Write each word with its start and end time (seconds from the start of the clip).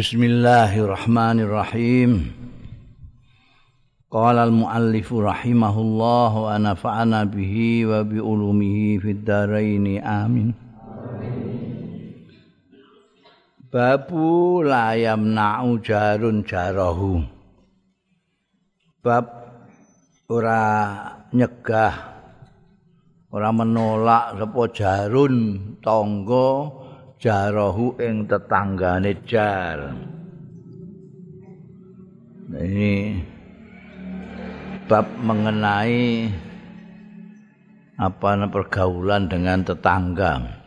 Bismillahirrahmanirrahim. 0.00 2.32
Qala 4.08 4.48
al-muallif 4.48 5.12
rahimahullah 5.12 6.32
wa 6.40 6.56
nafa'ana 6.56 7.28
bihi 7.28 7.84
wa 7.84 8.00
bi 8.00 8.16
ulumihi 8.16 8.96
fid 8.96 9.28
dharain 9.28 10.00
amin. 10.00 10.56
Babu 13.68 14.64
layam 14.64 15.36
na'u 15.36 15.76
jarun 15.84 16.48
jarahu. 16.48 17.20
Bab 19.04 19.28
ora 20.32 20.64
nyegah 21.28 22.24
ora 23.28 23.52
menolak 23.52 24.40
sapa 24.40 24.64
jarun 24.72 25.60
tangga 25.84 26.79
jarahu 27.20 28.00
ing 28.00 28.24
tetanggane 28.24 29.12
jar. 29.28 29.92
Ini 32.50 33.20
bab 34.88 35.06
mengenai 35.20 36.26
apa 38.00 38.28
pergaulan 38.48 39.28
dengan 39.28 39.62
tetangga. 39.62 40.58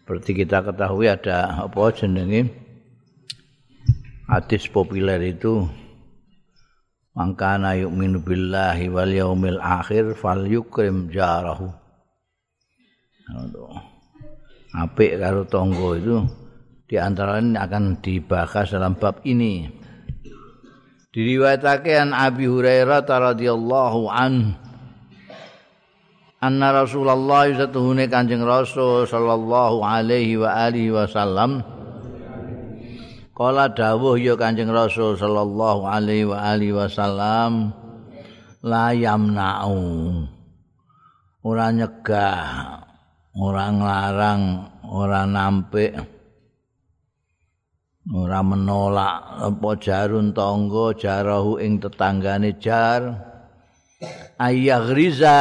Seperti 0.00 0.44
kita 0.44 0.64
ketahui 0.64 1.12
ada 1.12 1.68
apa 1.68 1.92
jenenge 1.92 2.48
hadis 4.24 4.64
populer 4.68 5.20
itu 5.36 5.68
mangkana 7.12 7.76
yu'minu 7.76 8.20
billahi 8.20 8.88
wal 8.88 9.12
yaumil 9.12 9.60
akhir 9.60 10.16
fal 10.16 10.44
yukrim 10.44 11.12
jarahu. 11.12 11.68
Aduh. 13.32 13.93
Apik 14.74 15.22
karo 15.22 15.46
tangga 15.46 15.90
itu 15.94 16.16
di 16.84 16.98
antaranya 16.98 17.64
akan 17.64 18.02
dibahas 18.02 18.74
dalam 18.74 18.98
bab 18.98 19.22
ini. 19.24 19.70
Diriwayatake 21.14 21.94
an 21.94 22.10
Abi 22.10 22.50
Hurairah 22.50 23.06
radhiyallahu 23.06 24.10
an 24.10 24.58
anna 26.44 26.68
Rasulullah 26.74 27.48
satuhune 27.54 28.10
Kanjeng 28.10 28.42
Rasul 28.42 29.08
sallallahu 29.08 29.80
alaihi 29.80 30.36
wa 30.36 30.50
alihi 30.52 30.92
wasallam 30.92 31.64
Kala 33.34 33.66
dawuh 33.72 34.14
ya 34.20 34.38
Kanjeng 34.38 34.70
Rasul 34.70 35.16
sallallahu 35.18 35.88
alaihi 35.88 36.28
wa 36.28 36.38
alihi 36.38 36.76
wasallam 36.76 37.74
la 38.60 38.94
yamna'u 38.94 39.78
ora 41.42 41.74
nyegah 41.74 42.83
ora 43.34 43.66
nglarang, 43.70 44.42
ora 44.86 45.26
nampik, 45.26 45.92
ora 48.14 48.40
menolak. 48.46 49.42
Apa 49.50 49.70
jarun 49.82 50.30
tangga 50.30 50.94
jarahu 50.94 51.58
ing 51.58 51.82
tetanggane 51.82 52.54
jar? 52.62 53.02
Ayah 54.38 54.86
riza. 54.90 55.40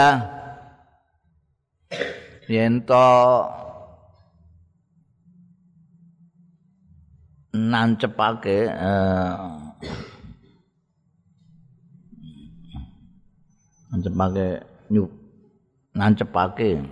Yen 2.50 2.84
to 2.84 3.08
nancepake 7.54 8.68
eh, 8.68 9.34
nancepake 13.94 14.48
nyuk 14.92 15.10
nancepake 15.96 16.84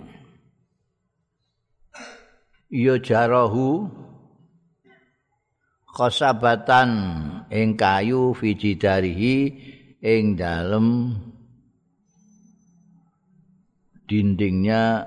ya 2.72 2.96
jarahu 2.96 3.84
khosabatan 5.92 6.88
ing 7.52 7.76
kayu 7.76 8.32
fijidarihi 8.32 9.36
ing 10.00 10.40
dalem 10.40 11.12
dindingnya 14.08 15.04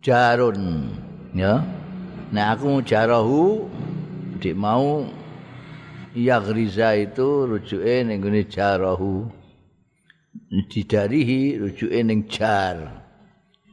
jarun 0.00 0.88
ya. 1.36 1.60
Nah 2.32 2.56
aku 2.56 2.80
jarahu 2.80 3.68
dik 4.40 4.56
mau 4.56 5.04
ya 6.16 6.40
griza 6.40 6.96
itu 6.96 7.44
rujuke 7.44 8.08
ning 8.08 8.24
gone 8.24 8.48
jarahu. 8.48 9.28
Didarihi 10.48 11.60
rujuke 11.60 12.00
ning 12.00 12.24
jar. 12.32 13.04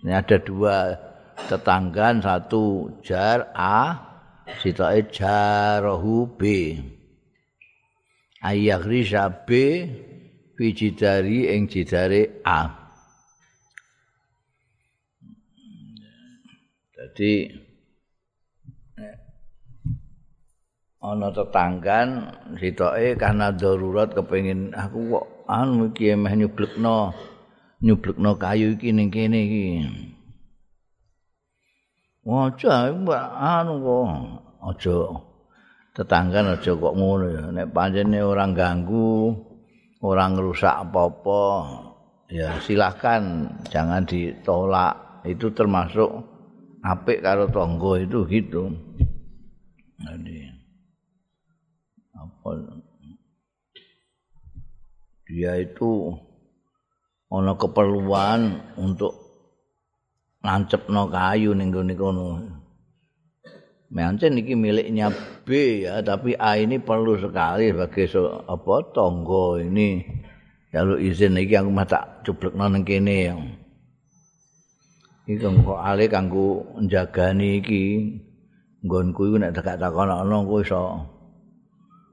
Ini 0.04 0.12
ada 0.12 0.36
dua 0.44 1.00
tetanggan 1.48 2.24
satu 2.24 2.96
jar 3.06 3.52
A 3.52 4.00
sitoke 4.60 5.12
jarahu 5.12 6.30
B. 6.40 6.42
Ayagri 8.46 9.02
B 9.44 9.50
wijidari 10.56 11.52
ing 11.52 11.68
jidare 11.68 12.42
A. 12.46 12.72
Jadi 16.96 17.34
ana 21.06 21.30
tetanggan 21.30 22.08
sitoke 22.58 23.14
karena 23.20 23.54
darurat 23.54 24.10
kepengin 24.10 24.74
aku 24.74 25.14
kok 25.14 25.26
anu 25.46 25.94
iki 25.94 26.18
meh 26.18 26.34
nyublekno 26.34 27.14
nyublekno 27.86 28.32
kayu 28.42 28.74
iki 28.74 28.90
ning 28.90 29.14
kene 29.14 29.40
iki 29.46 29.66
Aja 32.26 32.90
anu 32.90 33.74
kok 33.86 34.06
aja. 34.66 34.98
Tetanggan 35.94 36.58
aja 36.58 36.72
kok 36.74 36.98
ngono 36.98 37.26
ya. 37.30 37.44
Nek 37.54 37.70
pancene 37.70 38.20
orang 38.26 38.58
ganggu 38.58 39.30
orang 40.02 40.34
rusak 40.42 40.90
apa-apa 40.90 41.44
ya 42.34 42.58
silahkan. 42.66 43.54
Jangan 43.70 44.10
ditolak. 44.10 45.22
Itu 45.26 45.54
termasuk 45.54 46.10
apik 46.82 47.22
karo 47.22 47.46
tangga 47.54 48.02
itu 48.02 48.26
gitu. 48.26 48.74
Jadi 50.02 50.50
apa? 52.18 52.50
Dia 55.26 55.62
itu 55.62 56.14
ana 57.30 57.58
keperluan 57.58 58.62
untuk 58.78 59.25
nancepno 60.46 61.10
kayu 61.10 61.58
ning 61.58 61.74
gone 61.74 61.94
kono. 61.98 62.26
Mencen 63.90 64.38
iki 64.38 64.54
miliknya 64.54 65.10
B 65.46 65.82
ya, 65.86 66.02
tapi 66.06 66.38
A 66.38 66.58
ini 66.58 66.82
perlu 66.82 67.18
sekali 67.18 67.74
sebagai 67.74 68.06
so, 68.10 68.44
apa 68.46 68.94
tonggo 68.94 69.58
ini. 69.58 70.06
Kalau 70.70 71.00
izin 71.00 71.40
iki 71.40 71.56
aku 71.56 71.72
mah 71.72 71.88
tak 71.88 72.22
cublekno 72.28 72.70
ning 72.70 72.84
kene 72.86 73.18
ya. 73.32 73.36
Iki 75.26 75.42
kok 75.42 75.82
ale 75.82 76.06
kanggo 76.06 76.78
njagani 76.78 77.64
iki 77.64 77.84
nggonku 78.86 79.34
iku 79.34 79.36
nek 79.42 79.58
tak 79.58 79.82
takono 79.82 80.22
kowe 80.46 80.62
iso 80.62 80.82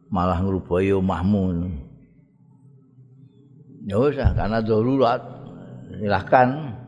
malah 0.09 0.41
ngrubahi 0.41 0.97
omahmu. 0.97 1.69
Ya 3.91 3.99
wis 3.99 4.17
karena 4.17 4.63
darurat 4.63 5.21
silahkan 5.99 6.79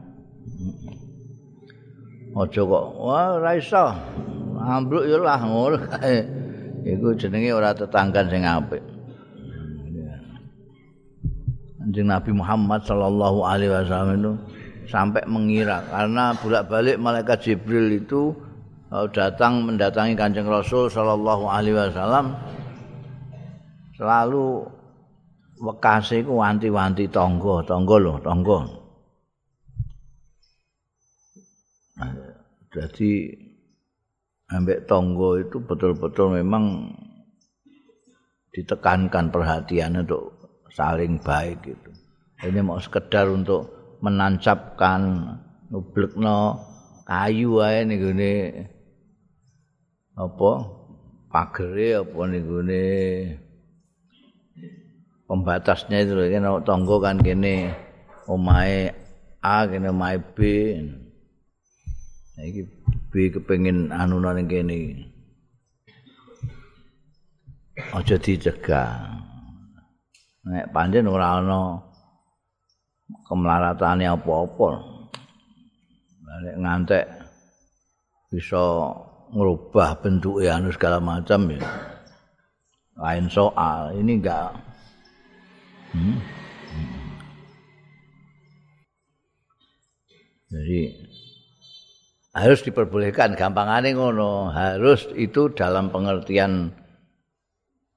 aja 2.35 2.61
kok. 2.67 2.87
Wah 2.99 3.39
ora 3.39 3.55
iso. 3.55 3.87
Ambruk 4.65 5.05
ya 5.05 5.21
lah 5.21 5.39
ngono 5.45 5.77
iku 6.85 7.13
jenenge 7.17 7.53
ora 7.53 7.77
tetanggan 7.77 8.27
sing 8.33 8.43
apik. 8.49 8.81
Anjing 11.85 12.09
Nabi 12.09 12.33
Muhammad 12.33 12.81
sallallahu 12.89 13.45
alaihi 13.45 13.69
wasallam 13.69 14.17
itu 14.17 14.33
sampai 14.89 15.21
mengira 15.29 15.85
karena 15.93 16.33
bolak-balik 16.33 16.97
malaikat 16.97 17.45
Jibril 17.45 17.93
itu 17.93 18.33
datang 19.13 19.69
mendatangi 19.69 20.17
Kanjeng 20.17 20.49
Rasul 20.49 20.89
sallallahu 20.89 21.45
alaihi 21.45 21.77
wasallam. 21.77 22.33
Selalu 24.01 24.65
wekase 25.61 26.25
iku 26.25 26.41
wanti-wanti 26.41 27.05
tangga, 27.13 27.61
tangga 27.69 27.97
lho, 28.01 28.17
tangga. 28.25 28.59
Jadi 32.75 33.31
ambek 34.51 34.91
tonggo 34.91 35.39
itu 35.39 35.63
betul-betul 35.63 36.43
memang 36.43 36.91
ditekankan 38.51 39.31
perhatian 39.31 40.03
untuk 40.03 40.35
saling 40.75 41.23
baik 41.23 41.63
gitu. 41.63 41.91
Ini 42.43 42.67
mau 42.67 42.83
sekedar 42.83 43.31
untuk 43.31 43.71
menancapkan 44.03 45.01
nublekno 45.71 46.59
kayu 47.07 47.63
ae 47.63 47.87
ning 47.87 48.03
gone 48.03 48.35
apa 50.19 50.51
pagere 51.31 52.03
apa 52.03 52.21
ning 52.27 52.43
gone 52.43 52.87
pembatasnya 55.31 56.05
itu 56.05 56.13
kan 56.19 56.63
tonggo 56.67 56.99
kan 56.99 57.23
kene 57.23 57.71
omahe 58.27 58.93
A 59.45 59.69
kene 59.69 59.93
omahe 59.93 60.19
B. 60.33 60.39
iki 62.43 62.63
B 63.11 63.31
kepengin 63.31 63.95
anu 63.95 64.19
nang 64.19 64.47
kene. 64.51 65.11
aja 67.75 68.17
dicegah. 68.19 69.19
Nek 70.45 70.71
pancen 70.71 71.11
ora 71.11 71.41
ana 71.41 71.79
kemlaratane 73.27 74.05
apa-apa. 74.07 74.69
Nek 76.45 76.57
ngantek 76.61 77.07
bisa 78.31 78.91
ngerubah 79.35 80.03
bentuk 80.03 80.43
anu 80.43 80.71
segala 80.71 80.99
macam 81.03 81.51
ya. 81.51 81.63
Lain 82.95 83.27
soal 83.27 83.95
ini 83.99 84.23
enggak. 84.23 84.55
Hmm? 85.95 86.19
jadi 90.55 91.04
harus 92.35 92.67
diperbolehkan 92.67 93.39
gampangane 93.39 93.95
ngono 93.95 94.51
harus 94.51 95.07
itu 95.15 95.55
dalam 95.55 95.95
pengertian 95.95 96.75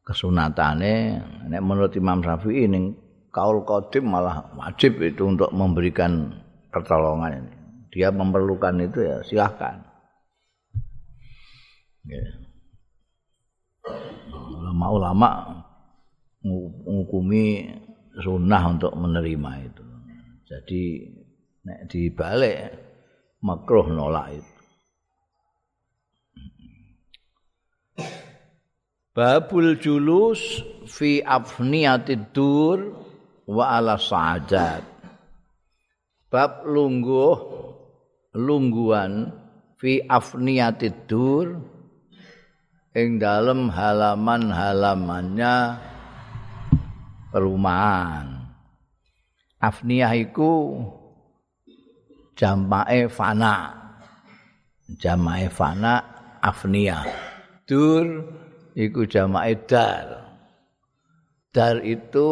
kesunatane 0.06 1.20
nek 1.50 1.62
menurut 1.66 1.92
Imam 1.98 2.22
Syafi'i 2.22 2.70
ning 2.70 2.94
kaul 3.34 3.66
qadim 3.66 4.08
malah 4.08 4.54
wajib 4.54 5.02
itu 5.02 5.26
untuk 5.26 5.50
memberikan 5.52 6.32
pertolongan 6.70 7.44
ini. 7.44 7.54
Dia 7.92 8.14
memerlukan 8.14 8.78
itu 8.78 9.04
ya 9.04 9.26
silahkan. 9.26 9.82
Ulama-ulama 14.32 15.60
menghukumi 16.46 17.74
sunnah 18.22 18.64
untuk 18.70 18.94
menerima 18.94 19.52
itu. 19.66 19.86
Jadi 20.48 20.84
nek 21.68 21.80
dibalik 21.92 22.87
makruh 23.42 23.88
nolak 23.90 24.38
itu. 24.40 24.58
Babul 29.18 29.82
julus 29.82 30.62
fi 30.86 31.26
afniyatid 31.26 32.38
dur 32.38 32.94
wa 33.50 33.82
ala 33.82 33.98
sa'adat. 33.98 34.86
Bab 36.30 36.70
lungguh 36.70 37.38
lungguan 38.38 39.34
fi 39.82 40.06
afniyatid 40.06 41.10
dur 41.10 41.58
ing 42.94 43.18
dalem 43.18 43.74
halaman-halamannya 43.74 45.56
perumahan. 47.34 48.54
Afniyah 49.58 50.14
iku 50.14 50.78
jamae 52.38 53.10
fana. 53.10 53.74
Jamae 55.02 55.50
fana 55.50 56.00
afniyah. 56.40 57.04
Dur 57.66 58.06
iku 58.78 59.04
jamae 59.10 59.58
dar. 59.66 60.30
Dar 61.52 61.82
itu 61.82 62.30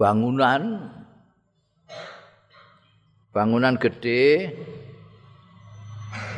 bangunan 0.00 0.88
bangunan 3.30 3.76
gede 3.76 4.50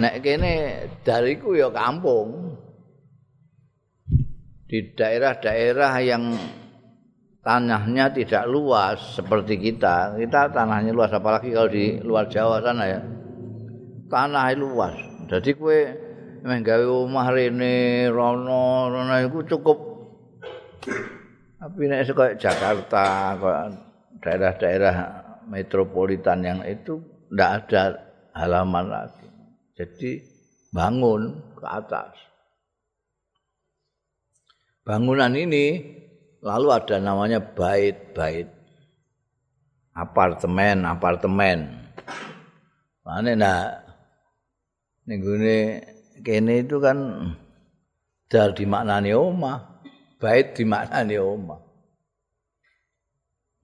nek 0.03 0.15
kene 0.21 0.55
dar 1.07 1.23
iku 1.25 1.55
ya 1.55 1.71
kampung 1.71 2.59
di 4.67 4.91
daerah-daerah 4.93 5.93
yang 6.03 6.35
tanahnya 7.45 8.11
tidak 8.11 8.49
luas 8.49 9.21
seperti 9.21 9.61
kita. 9.61 10.17
Kita 10.17 10.51
tanahnya 10.51 10.97
luas 10.97 11.13
apalagi 11.13 11.53
kalau 11.53 11.69
di 11.69 12.01
luar 12.01 12.27
Jawa 12.33 12.65
sana 12.65 12.85
ya. 12.89 13.01
Tanah 14.09 14.57
luas. 14.57 14.97
Jadi 15.29 15.53
kue 15.53 15.81
meh 16.45 16.61
gawe 16.61 16.85
omah 16.85 17.29
rene 17.33 18.09
rono 18.09 18.89
rono 18.89 19.15
iku 19.21 19.45
cukup. 19.45 19.79
Tapi 21.61 21.89
kaya 21.89 22.37
Jakarta 22.37 23.05
kaya 23.37 23.63
daerah-daerah 24.21 24.97
metropolitan 25.49 26.41
yang 26.45 26.61
itu 26.65 27.01
ndak 27.33 27.51
ada 27.69 27.83
halaman 28.37 28.89
lagi. 28.89 29.29
Jadi 29.77 30.21
bangun 30.73 31.53
ke 31.57 31.65
atas. 31.65 32.13
Bangunan 34.85 35.33
ini 35.33 35.81
lalu 36.45 36.69
ada 36.77 37.01
namanya 37.01 37.41
bait-bait 37.41 38.53
apartemen 39.97 40.85
apartemen 40.85 41.89
mana 43.01 43.33
nak 43.33 43.85
nih 45.09 45.21
kene 46.25 46.65
itu 46.65 46.81
kan 46.81 46.97
dar 48.33 48.57
dimaknani 48.57 49.13
omah, 49.13 49.85
bait 50.19 50.57
dimaknani 50.57 51.17
omah. 51.21 51.61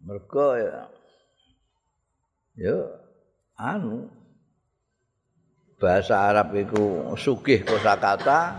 Mergo 0.00 0.56
ya 0.56 0.88
ya 2.56 2.76
anu 3.56 4.09
bahasa 5.76 6.29
Arab 6.33 6.56
itu 6.56 7.05
sugih 7.21 7.65
kosakata 7.65 8.56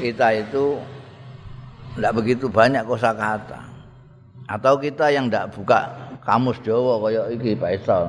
kita 0.00 0.28
itu 0.44 0.80
tidak 1.96 2.12
begitu 2.12 2.46
banyak 2.52 2.84
kosakata 2.84 3.64
atau 4.46 4.78
kita 4.78 5.10
yang 5.10 5.26
tidak 5.26 5.50
buka 5.56 5.80
kamus 6.22 6.60
Jawa 6.62 7.02
kayak 7.02 7.26
iki 7.40 7.56
Pak 7.56 7.72
Isal 7.82 8.04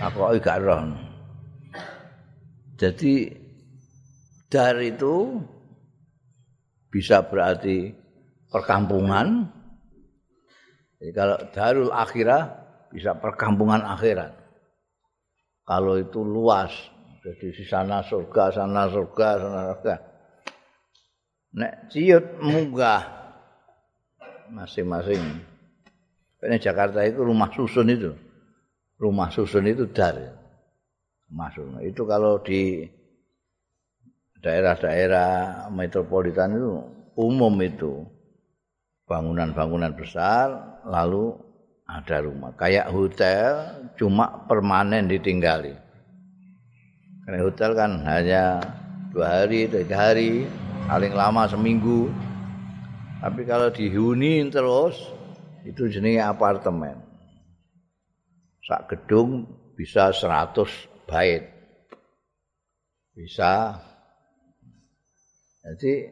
aku 0.00 0.38
gak 0.40 0.62
roh 0.62 1.06
jadi 2.76 3.32
dar 4.52 4.76
itu 4.84 5.40
bisa 6.92 7.24
berarti 7.24 7.92
perkampungan. 8.52 9.48
Jadi 11.00 11.12
kalau 11.12 11.38
darul 11.52 11.90
akhirah 11.92 12.42
bisa 12.92 13.16
perkampungan 13.16 13.80
akhirat. 13.84 14.32
Kalau 15.66 15.98
itu 15.98 16.22
luas, 16.22 16.70
jadi 17.24 17.46
di 17.50 17.64
sana 17.66 18.04
surga, 18.04 18.54
sana 18.54 18.86
surga, 18.86 19.28
sana 19.40 19.60
surga. 19.74 19.94
Nek 21.56 21.74
ciut 21.90 22.24
munggah 22.38 23.15
masing-masing. 24.52 25.22
Ini 26.42 26.56
Jakarta 26.60 27.02
itu 27.02 27.24
rumah 27.24 27.50
susun 27.50 27.90
itu. 27.90 28.12
Rumah 28.96 29.28
susun 29.32 29.66
itu 29.66 29.88
dar. 29.90 30.14
Masuk. 31.26 31.82
Itu 31.82 32.06
kalau 32.06 32.38
di 32.38 32.86
daerah-daerah 34.40 35.66
metropolitan 35.74 36.54
itu 36.54 36.72
umum 37.18 37.54
itu 37.64 38.06
bangunan-bangunan 39.10 39.96
besar 39.96 40.78
lalu 40.86 41.34
ada 41.86 42.22
rumah 42.22 42.54
kayak 42.58 42.90
hotel 42.90 43.74
cuma 43.94 44.46
permanen 44.46 45.06
ditinggali 45.06 45.74
karena 47.26 47.38
hotel 47.42 47.70
kan 47.74 47.90
hanya 48.02 48.58
dua 49.14 49.42
hari 49.42 49.70
tiga 49.70 50.10
hari 50.10 50.46
paling 50.86 51.14
lama 51.14 51.46
seminggu 51.46 52.10
tapi 53.26 53.42
kalau 53.42 53.74
dihuni 53.74 54.46
terus 54.54 54.94
itu 55.66 55.90
jenis 55.90 56.22
apartemen. 56.22 56.94
Sak 58.62 58.86
gedung 58.86 59.50
bisa 59.74 60.14
100 60.14 60.54
bait. 61.10 61.42
Bisa. 63.18 63.82
Jadi 65.58 66.06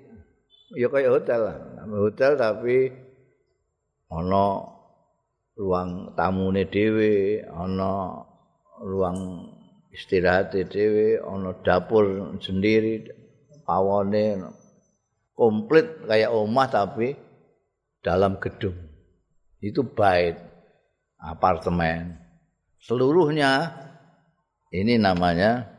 ya 0.75 0.91
kayak 0.91 1.15
hotel 1.15 1.41
lah. 1.47 1.59
Hotel 1.87 2.35
tapi 2.35 2.91
ana 4.11 4.75
ruang 5.55 6.19
tamune 6.19 6.67
dhewe, 6.67 7.47
ana 7.47 8.27
ruang 8.83 9.47
istirahat 9.95 10.51
dhewe, 10.51 11.23
ana 11.23 11.55
dapur 11.63 12.35
sendiri, 12.43 13.07
pawone 13.63 14.51
komplit 15.35 16.07
kayak 16.07 16.31
omah 16.31 16.71
tapi 16.71 17.19
dalam 18.01 18.39
gedung. 18.39 18.79
Itu 19.59 19.83
bait 19.83 20.39
apartemen. 21.19 22.19
Seluruhnya 22.79 23.73
ini 24.71 24.99
namanya 24.99 25.71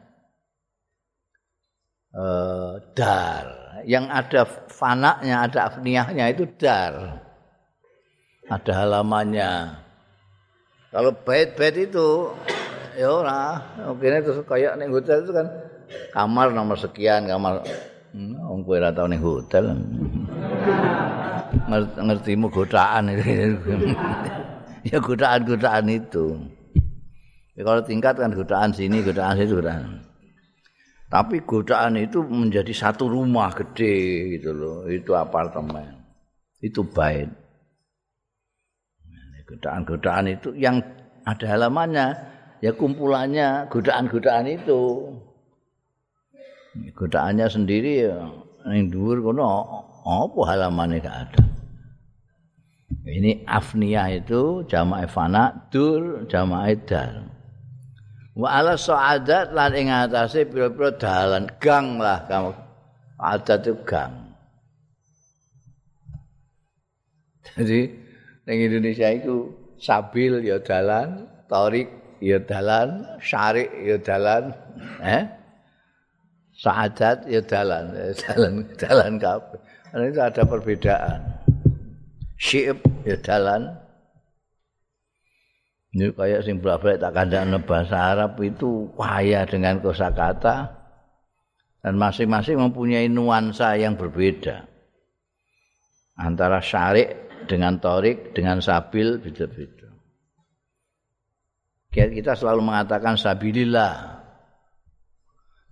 uh, 2.15 2.79
dar. 2.95 3.63
yang 3.85 4.09
ada 4.09 4.49
fanaknya, 4.65 5.45
ada 5.45 5.69
afniyahnya 5.69 6.33
itu 6.33 6.49
dar. 6.57 7.21
Ada 8.49 8.71
halamannya. 8.81 9.77
Kalau 10.89 11.11
bait-bait 11.21 11.75
itu 11.91 12.33
ya 12.97 13.11
ora, 13.11 13.61
mungkin 13.83 14.25
itu 14.25 14.41
kayak 14.47 14.79
ning 14.79 14.89
hotel 14.89 15.21
itu 15.21 15.33
kan 15.35 15.47
kamar 16.15 16.49
nomor 16.55 16.79
sekian, 16.79 17.29
kamar 17.29 17.61
wong 18.15 18.63
kowe 18.63 18.79
ora 18.79 18.95
tau 18.95 19.07
ning 19.11 19.19
hotel. 19.19 19.75
Ngertimu 21.99 22.47
godaan 22.47 23.11
itu. 23.11 23.55
ya 24.89 24.97
godaan-godaan 25.03 25.87
itu. 25.91 26.25
Ya, 27.55 27.61
kalau 27.63 27.81
tingkat 27.83 28.19
kan 28.19 28.35
godaan 28.35 28.71
sini, 28.75 28.99
godaan 28.99 29.39
situ, 29.39 29.59
godaan. 29.59 30.03
Tapi 31.07 31.47
godaan 31.47 31.95
itu 31.95 32.19
menjadi 32.23 32.73
satu 32.75 33.07
rumah 33.07 33.51
gede 33.55 33.95
gitu 34.39 34.51
loh. 34.51 34.77
Itu 34.91 35.15
apartemen. 35.15 36.03
Itu 36.59 36.83
bait. 36.83 37.31
Godaan-godaan 39.45 40.35
itu 40.35 40.51
yang 40.57 40.81
ada 41.23 41.45
halamannya. 41.47 42.07
Ya 42.59 42.73
kumpulannya 42.73 43.69
godaan-godaan 43.71 44.47
itu. 44.49 44.81
Godaannya 46.75 47.47
sendiri 47.47 48.07
ya. 48.07 48.19
Yang 48.65 48.97
dhuwur 48.97 49.17
kono 49.31 49.45
apa 50.05 50.41
halamannya 50.49 50.99
gak 51.01 51.17
ada. 51.29 51.41
Ini 53.05 53.45
afniyah 53.45 54.21
itu 54.21 54.65
jamaah 54.65 55.05
fana, 55.05 55.69
dur 55.69 56.25
jamaah 56.25 56.73
dal. 56.85 57.29
Wa 58.35 58.59
ala 58.59 58.75
sa'adat 58.75 59.55
lan 59.55 59.71
ing 59.77 59.87
atase 59.93 60.43
pira-pira 60.49 60.91
dalan 60.97 61.47
gang 61.61 62.01
lah 62.01 62.25
kamu. 62.27 62.51
Adat 63.15 63.63
itu 63.63 63.73
gang. 63.87 64.13
Jadi 67.55 67.87
ning 68.43 68.59
Indonesia 68.67 69.07
itu 69.15 69.55
sabil 69.79 70.43
ya 70.43 70.59
dalan, 70.59 71.23
torik 71.47 71.87
ya 72.19 72.41
dalan, 72.43 73.07
syarik 73.23 73.71
ya 73.85 73.95
dalan, 74.01 74.51
eh? 74.99 75.23
Sa'adat 76.65 77.29
ya 77.29 77.45
dalan, 77.45 77.93
dalan 78.25 78.53
dalan 78.73 79.13
kabeh. 79.21 79.61
Itu 79.93 80.17
ada 80.17 80.41
perbedaan. 80.49 81.19
Syi'ib 82.41 82.81
ya 83.05 83.15
dalan, 83.21 83.69
Ini 85.95 86.11
kayak 86.11 86.43
sing 86.43 86.59
bolak-balik 86.59 86.99
tak 86.99 87.15
kandang 87.15 87.55
bahasa 87.63 87.95
Arab 87.95 88.35
itu 88.43 88.91
kaya 88.99 89.47
dengan 89.47 89.79
kosakata 89.79 90.67
dan 91.79 91.95
masing-masing 91.95 92.59
mempunyai 92.59 93.07
nuansa 93.07 93.79
yang 93.79 93.95
berbeda. 93.95 94.67
Antara 96.19 96.59
syarik 96.59 97.31
dengan 97.47 97.79
torik 97.79 98.35
dengan 98.35 98.59
sabil 98.59 99.23
beda-beda. 99.23 99.87
Kita 101.95 102.35
selalu 102.35 102.59
mengatakan 102.59 103.15
sabilillah. 103.15 104.14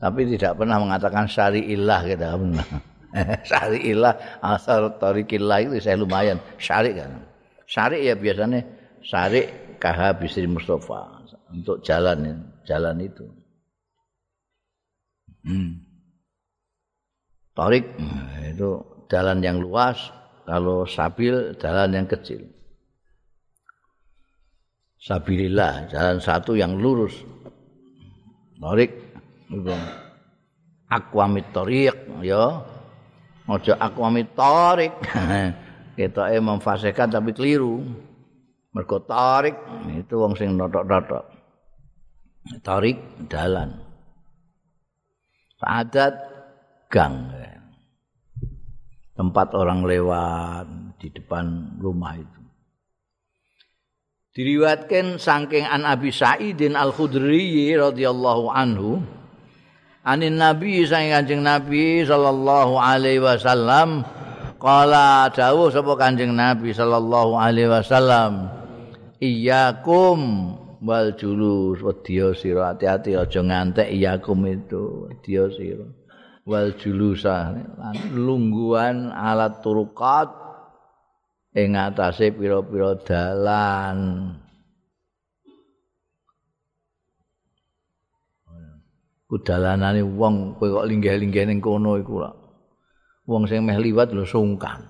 Tapi 0.03 0.35
tidak 0.35 0.59
pernah 0.59 0.83
mengatakan 0.83 1.23
syari'illah 1.31 1.99
kita 2.03 2.35
pernah. 2.35 2.67
syari'illah 3.49 4.43
asal 4.43 4.99
torikillah 4.99 5.63
itu 5.63 5.79
saya 5.79 5.95
lumayan 5.95 6.35
syarik 6.59 6.99
kan. 6.99 7.23
Syarik 7.63 8.03
ya 8.03 8.19
biasanya 8.19 8.59
syarik 8.99 9.79
KH 9.79 10.19
Bisri 10.19 10.43
Mustafa 10.43 11.23
untuk 11.55 11.79
jalan 11.87 12.43
jalan 12.67 12.99
itu. 12.99 13.23
Hmm. 15.47 15.79
Torik 17.53 17.85
itu 18.49 18.69
jalan 19.11 19.39
yang 19.43 19.61
luas, 19.61 20.09
kalau 20.47 20.87
sabil 20.89 21.53
jalan 21.61 21.93
yang 21.93 22.07
kecil. 22.09 22.43
Sabilillah 25.03 25.91
jalan 25.91 26.17
satu 26.17 26.55
yang 26.55 26.79
lurus. 26.79 27.13
Torik 28.57 29.02
akwamit 30.89 31.49
torik 31.53 31.97
ya. 32.25 32.63
Ojo 33.45 33.73
akwamit 33.75 34.33
torik. 34.39 34.93
Kita 35.93 36.33
memfasekan 36.41 37.13
tapi 37.13 37.35
keliru. 37.37 37.83
mergo 38.73 38.97
tarik 39.05 39.53
itu 39.93 40.13
wong 40.17 40.33
sing 40.33 40.57
notok-notok 40.57 41.23
tarik 42.65 42.97
dalan 43.29 43.77
adat 45.63 46.11
gang 46.91 47.31
tempat 49.15 49.55
orang 49.55 49.87
lewat 49.87 50.67
di 50.99 51.07
depan 51.13 51.77
rumah 51.79 52.19
itu 52.19 52.41
diriwatkan 54.35 55.21
saking 55.21 55.63
an 55.63 55.87
Abi 55.87 56.11
Sa'idin 56.11 56.75
Al-Khudri 56.75 57.71
radhiyallahu 57.79 58.51
anhu 58.51 58.99
anin 60.03 60.35
Nabi 60.35 60.83
saking 60.83 61.11
Kanjeng 61.15 61.43
Nabi 61.43 62.03
sallallahu 62.03 62.75
alaihi 62.75 63.23
wasallam. 63.23 64.03
Qala 64.59 65.27
dawuh 65.31 65.71
sapa 65.71 65.95
Kanjeng 65.99 66.35
Nabi 66.35 66.71
sallallahu 66.71 67.35
alaihi 67.35 67.71
wasallam. 67.71 68.47
Iyakum 69.19 70.19
wal 70.83 71.15
julus. 71.15 71.79
Wedya 71.79 72.35
sira 72.35 72.75
hati-hati 72.75 73.15
aja 73.15 73.39
ngantek 73.43 73.87
iyakum 73.91 74.43
itu. 74.47 75.07
Wedya 75.07 75.47
sira. 75.51 75.87
Wal 76.43 76.75
julusa. 76.75 77.55
Lungguhan 78.11 79.11
alat 79.11 79.63
turukat 79.63 80.27
ing 81.55 81.79
atase 81.79 82.35
pira-pira 82.35 82.99
dalan 82.99 83.97
kudalanane 89.33 90.05
wong 90.05 90.61
kowe 90.61 90.69
kok 90.69 90.85
linggih-linggih 90.85 91.49
ning 91.49 91.57
kono 91.57 91.97
iku 91.97 92.21
lho. 92.21 92.31
Wong 93.25 93.49
sing 93.49 93.65
meh 93.65 93.81
liwat 93.81 94.13
lho 94.13 94.21
sungkan. 94.29 94.85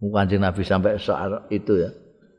Kanjeng 0.00 0.44
Nabi 0.44 0.60
sampai 0.60 1.00
saat 1.00 1.48
itu 1.48 1.80
ya 1.80 1.88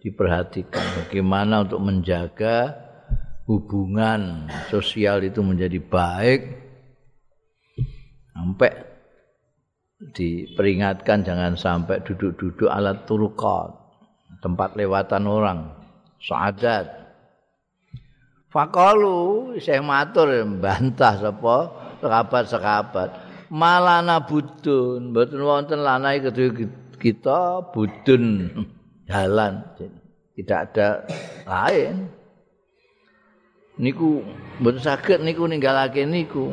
diperhatikan 0.02 0.82
bagaimana 1.02 1.66
untuk 1.66 1.82
menjaga 1.82 2.74
hubungan 3.50 4.46
sosial 4.70 5.26
itu 5.26 5.42
menjadi 5.42 5.82
baik. 5.82 6.42
Sampai 8.38 8.72
diperingatkan 10.14 11.26
jangan 11.26 11.54
sampai 11.58 12.02
duduk-duduk 12.06 12.70
alat 12.70 13.06
turukat 13.10 13.74
tempat 14.42 14.74
lewatan 14.78 15.30
orang 15.30 15.60
saadat 16.22 17.01
fakalu 18.52 19.56
saya 19.64 19.80
matur 19.82 20.30
bantah 20.60 21.18
sapa 21.18 21.58
sekabat-sekabat. 22.04 23.10
Malana 23.52 24.24
budun 24.24 25.12
mboten 25.12 25.42
wonten 25.44 25.80
lanai 25.84 26.20
kita 27.00 27.66
budun 27.72 28.24
jalan. 29.10 29.64
Tidak 30.36 30.60
ada 30.72 31.04
lain. 31.48 32.08
Niku 33.80 34.24
mboten 34.60 34.84
saged 34.84 35.20
niku 35.24 35.48
ninggalake 35.48 36.04
niku. 36.06 36.52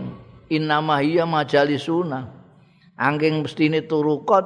Innama 0.49 1.05
hiya 1.05 1.29
majalisuna 1.29 2.39
angking 2.99 3.47
mestine 3.47 3.87
turukot 3.87 4.45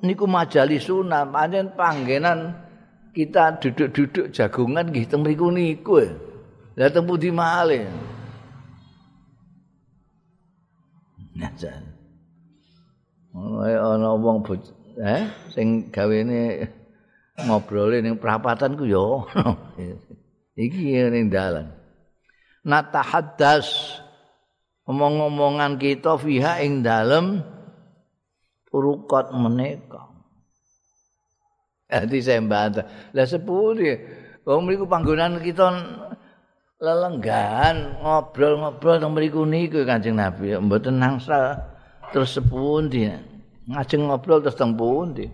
niku 0.00 0.24
majalisuna 0.24 1.28
pancen 1.28 1.76
panggenan 1.76 2.56
kita 3.12 3.60
duduk-duduk 3.60 4.32
jagungan 4.32 4.88
nggih 4.88 5.04
teng 5.04 5.20
mriku 5.20 5.52
niku 5.52 6.00
pundi 6.76 7.28
malih 7.28 7.84
Najan. 11.32 11.82
Oh, 13.32 13.64
ana 13.64 14.12
wong 14.12 14.44
eh 15.00 15.24
sing 15.48 15.88
gawene 15.88 16.68
ngobrole 17.48 18.04
ning 18.04 18.20
perapatan 18.20 18.76
ku 18.76 18.84
yo. 18.84 19.24
Iki 20.64 21.08
ning 21.08 21.32
dalan. 21.32 21.72
Natahaddas 22.62 23.98
omong-omongan 24.84 25.80
kita 25.80 26.20
fiha 26.20 26.60
ing 26.60 26.84
dalem 26.84 27.40
turukot 28.68 29.32
meneka. 29.32 30.12
Jadi 31.88 32.18
saya 32.20 32.40
bantah. 32.44 32.84
Lah 33.16 33.24
sepuri. 33.24 33.96
Wong 34.44 34.68
mriku 34.68 34.84
panggonan 34.84 35.40
kita 35.40 35.66
lelenggan 36.82 38.02
ngobrol-ngobrol 38.02 38.98
teng 38.98 39.14
mriku 39.14 39.46
niku 39.46 39.86
Kanjeng 39.86 40.18
Nabi. 40.18 40.58
Mboten 40.58 40.98
nangsa 40.98 41.62
terus 42.10 42.34
sepundi. 42.34 43.06
Ngajeng 43.70 44.10
ngobrol 44.10 44.42
terus 44.42 44.58
teng 44.58 44.74
pundi. 44.74 45.30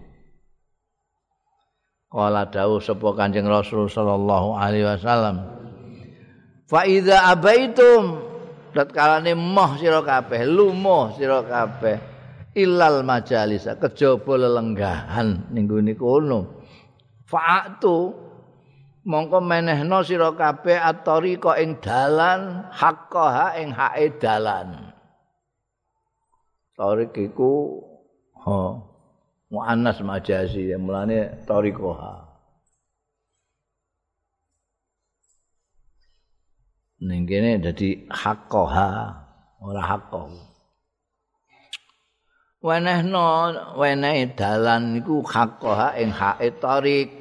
Kala 2.12 2.45
dawuh 2.49 2.85
sapa 2.85 3.09
Kanjeng 3.17 3.49
Rasul 3.49 3.88
sallallahu 3.88 4.61
alaihi 4.61 4.85
wasallam. 4.85 5.49
Fa 6.69 6.85
iza 6.85 7.25
abaitum 7.33 8.21
tatkalane 8.76 9.33
moh 9.33 9.81
sira 9.81 10.05
kabeh, 10.05 10.45
lumoh 10.45 11.17
sira 11.17 11.40
kabeh 11.40 11.97
ilal 12.52 13.00
majalis 13.09 13.64
kejaba 13.81 14.37
lelenggahan 14.37 15.49
ning 15.49 15.64
gone 15.64 15.97
kono. 15.97 16.40
Fa'atu 17.25 18.27
mongko 19.09 19.41
menehno 19.41 20.05
sira 20.05 20.31
kabeh 20.37 20.77
atoriqa 20.77 21.57
ing 21.65 21.81
dalan 21.81 22.69
haqqaha 22.69 23.57
ing 23.57 23.73
hae 23.73 24.07
dalan. 24.21 24.93
Tarik 26.77 27.17
iku 27.17 27.83
ha 28.45 28.85
muannas 29.49 29.99
majazi 30.05 30.69
ya 30.69 30.77
mulane 30.77 31.43
tariqoha 31.49 32.29
ning 37.00 37.25
kene 37.25 37.59
dadi 37.65 38.07
haqqaha 38.12 38.88
ora 39.65 39.83
haqqo 39.91 40.23
wenehno 42.61 43.27
wenehe 43.81 44.37
dalan 44.37 45.00
iku 45.00 45.25
haqqaha 45.25 45.97
ing 45.97 46.11
hae 46.12 46.49
tarik 46.62 47.18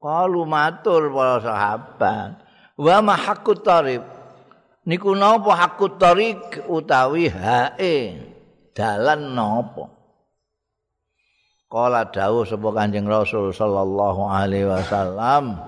Kalu 0.00 0.48
matur 0.48 1.12
para 1.12 1.44
sahabat, 1.44 2.40
wa 2.80 2.96
ma 3.04 3.14
haqqut 3.20 3.60
tarib. 3.60 4.00
Niku 4.88 5.12
napa 5.12 5.52
haqqut 5.52 6.00
tarik 6.00 6.64
utawi 6.72 7.28
hae? 7.28 8.16
Dalan 8.72 9.36
napa? 9.36 9.92
Kala 11.68 12.08
dawuh 12.08 12.48
sapa 12.48 12.72
Kanjeng 12.72 13.04
Rasul 13.04 13.52
sallallahu 13.52 14.24
alaihi 14.24 14.72
wasallam. 14.72 15.60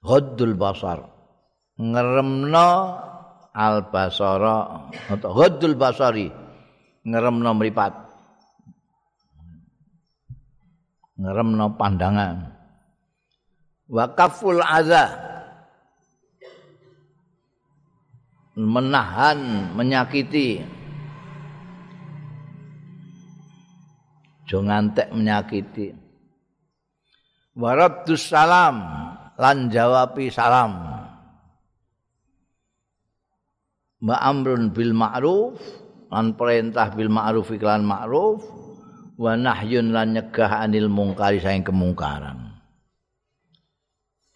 Ghaddul 0.00 0.56
basar. 0.56 1.04
Ngeremno 1.76 2.70
al 3.52 3.86
basara 3.92 4.88
atau 5.12 5.30
ghaddul 5.36 5.76
basari. 5.76 6.32
Ngeremno 7.04 7.52
mripat 7.52 8.07
ngeremno 11.18 11.74
pandangan. 11.74 12.36
Wa 13.90 14.14
kaful 14.14 14.62
adza. 14.62 15.26
Menahan 18.58 19.70
menyakiti. 19.78 20.78
Aja 24.48 24.64
ngantek 24.64 25.12
menyakiti. 25.12 25.92
Waradus 27.52 28.32
salam 28.32 28.80
lan 29.36 29.68
jawabi 29.68 30.32
salam. 30.32 30.88
Ma'amrun 34.00 34.72
bil 34.72 34.96
ma'ruf 34.96 35.60
lan 36.08 36.32
perintah 36.32 36.88
bil 36.96 37.12
ma'ruf 37.12 37.52
iklan 37.52 37.84
ma'ruf 37.84 38.40
wa 39.18 39.34
nahyun 39.34 39.90
lan 39.90 40.14
nyegah 40.14 40.62
anil 40.62 40.86
mungkari 40.86 41.42
saing 41.42 41.66
kemungkaran 41.66 42.54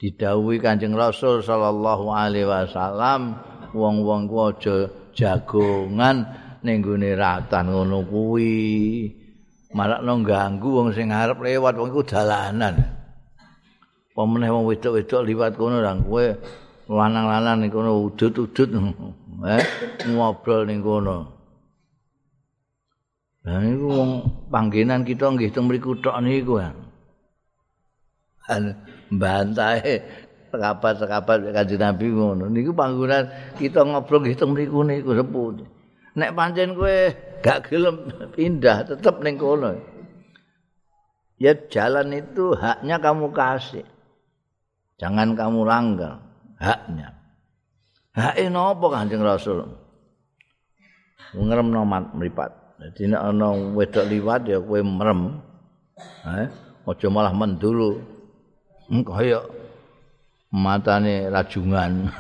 didhawuhi 0.03 0.59
Kanjeng 0.59 0.99
Rasul 0.99 1.47
sallallahu 1.47 2.11
alaihi 2.11 2.51
wasallam 2.51 3.39
wong-wong 3.71 4.27
ku 4.27 4.51
aja 4.51 4.91
jagongan 5.15 6.27
ning 6.67 6.83
gone 6.83 7.15
ratan 7.15 7.71
ngono 7.71 8.03
kuwi 8.11 8.51
malah 9.73 10.03
no 10.05 10.21
ganggu 10.21 10.69
wong 10.69 10.89
sing 10.91 11.15
arep 11.15 11.41
lewat 11.41 11.79
wong 11.79 11.89
iku 11.95 12.03
dalanan. 12.05 12.77
Pemeneh 14.13 14.53
wong 14.53 14.69
wedok-wedok 14.69 15.25
liwat 15.25 15.53
kono 15.57 15.81
lan 15.81 16.05
kowe 16.05 16.27
lanang-lanang 16.93 17.65
ning 17.65 17.71
kono 17.73 18.05
udut-udut 18.13 18.69
eh 19.57 19.65
ngobrol 20.13 20.69
ning 20.69 20.85
kono. 20.85 21.42
Lah 23.43 23.59
niku 23.59 23.87
wong 23.91 24.11
panggenan 24.55 25.03
kita 25.03 25.27
nggih 25.27 25.51
teng 25.51 25.67
mriku 25.67 25.99
tok 25.99 26.23
niku 26.23 26.63
kan. 26.63 26.77
Bantahe 29.11 29.99
sekabat-sekabat 30.55 31.51
kanjeng 31.51 31.83
Nabi 31.83 32.07
ngono. 32.15 32.47
Niku 32.47 32.71
panggonan 32.71 33.27
kita 33.59 33.83
ngobrol 33.83 34.23
nggih 34.23 34.39
teng 34.39 34.55
mriku 34.55 34.87
niku 34.87 35.11
sepuh. 35.19 35.59
Nek 36.13 36.31
pancen 36.39 36.79
kowe 36.79 36.97
gak 37.43 37.67
gelem 37.67 37.97
pindah 38.31 38.87
tetap 38.87 39.19
ning 39.27 39.35
kono. 39.35 39.75
Ya 41.43 41.59
jalan 41.59 42.15
itu 42.15 42.55
haknya 42.55 43.03
kamu 43.03 43.35
kasih. 43.35 43.83
Jangan 45.03 45.35
kamu 45.35 45.67
langgar 45.67 46.23
haknya. 46.63 47.19
Hak 48.15 48.39
apa 48.39 48.87
kanjeng 48.87 49.25
Rasul? 49.27 49.67
Ngerem 51.35 51.75
nomat 51.75 52.15
meripat. 52.15 52.62
Jadi 52.83 53.15
nek 53.15 53.23
ana 53.23 53.55
wedok 53.79 54.11
liwat 54.11 54.43
ya 54.51 54.59
kowe 54.59 54.83
merem. 54.83 55.39
Eh, 56.27 56.51
aja 56.91 57.07
malah 57.07 57.31
mendulu. 57.31 58.03
Kaya 58.91 59.39
matane 60.51 61.31
rajungan. 61.31 62.11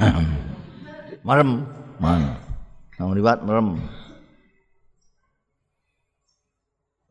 merem. 1.26 1.66
Mana? 1.98 2.38
Nang 2.94 3.10
liwat 3.10 3.42
merem. 3.42 3.82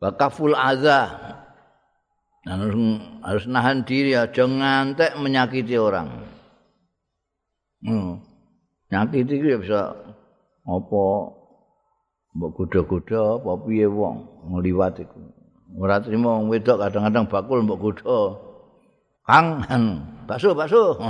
Wakaful 0.00 0.56
adza. 0.56 1.12
Harus, 2.48 2.74
harus 3.22 3.44
nahan 3.46 3.84
diri 3.84 4.16
aja 4.16 4.48
ngantek 4.48 5.14
menyakiti 5.20 5.76
orang. 5.76 6.08
Hmm. 7.84 8.18
Nyakiti 8.88 9.36
itu 9.36 9.46
ya 9.46 9.58
bisa 9.60 9.80
apa 10.64 11.02
mbok 12.32 12.50
goda-goda 12.56 13.20
apa 13.40 13.50
piye 13.64 13.86
wong 13.88 14.16
ngliwat 14.48 15.04
iku. 15.04 15.20
Ora 15.76 16.00
trimo 16.00 16.36
wong 16.36 16.52
wedok 16.52 16.80
kadang-kadang 16.80 17.24
bakul 17.28 17.60
mbok 17.64 17.80
goda. 17.80 18.20
Kang, 19.22 19.62
bakso 20.26 20.56
bakso. 20.56 20.96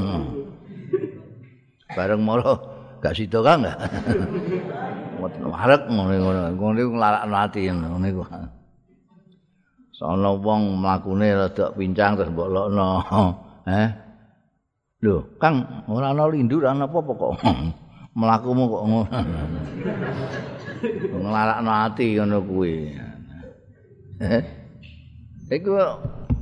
Bareng 1.96 2.22
moro 2.24 2.52
gak 3.00 3.16
sida 3.16 3.40
Kang. 3.40 3.64
Warek 5.22 5.82
ngono-ngono. 5.86 6.40
Ngono 6.56 6.78
iku 6.82 6.92
nglarakno 6.98 7.36
ati 7.38 7.70
ngono 7.70 8.06
iku. 8.08 8.24
ana 10.02 10.34
wong 10.34 10.82
mlakune 10.82 11.30
rada 11.30 11.70
pincang 11.78 12.18
terus 12.18 12.34
mbok 12.34 12.50
lokno 12.50 12.88
eh 13.70 13.88
lho 15.02 15.22
kang 15.38 15.62
ora 15.86 16.10
ana 16.10 16.26
lindu 16.26 16.58
ora 16.58 16.74
ana 16.74 16.90
apa-apa 16.90 17.12
kok 17.14 17.32
mlakumu 18.12 18.68
kok 18.68 18.82
ngono. 18.84 19.08
Nglarakno 21.22 21.70
ati 21.70 22.18
ngono 22.18 22.38
kuwi. 22.44 22.74
Eh? 24.22 24.42
Iku 25.52 25.72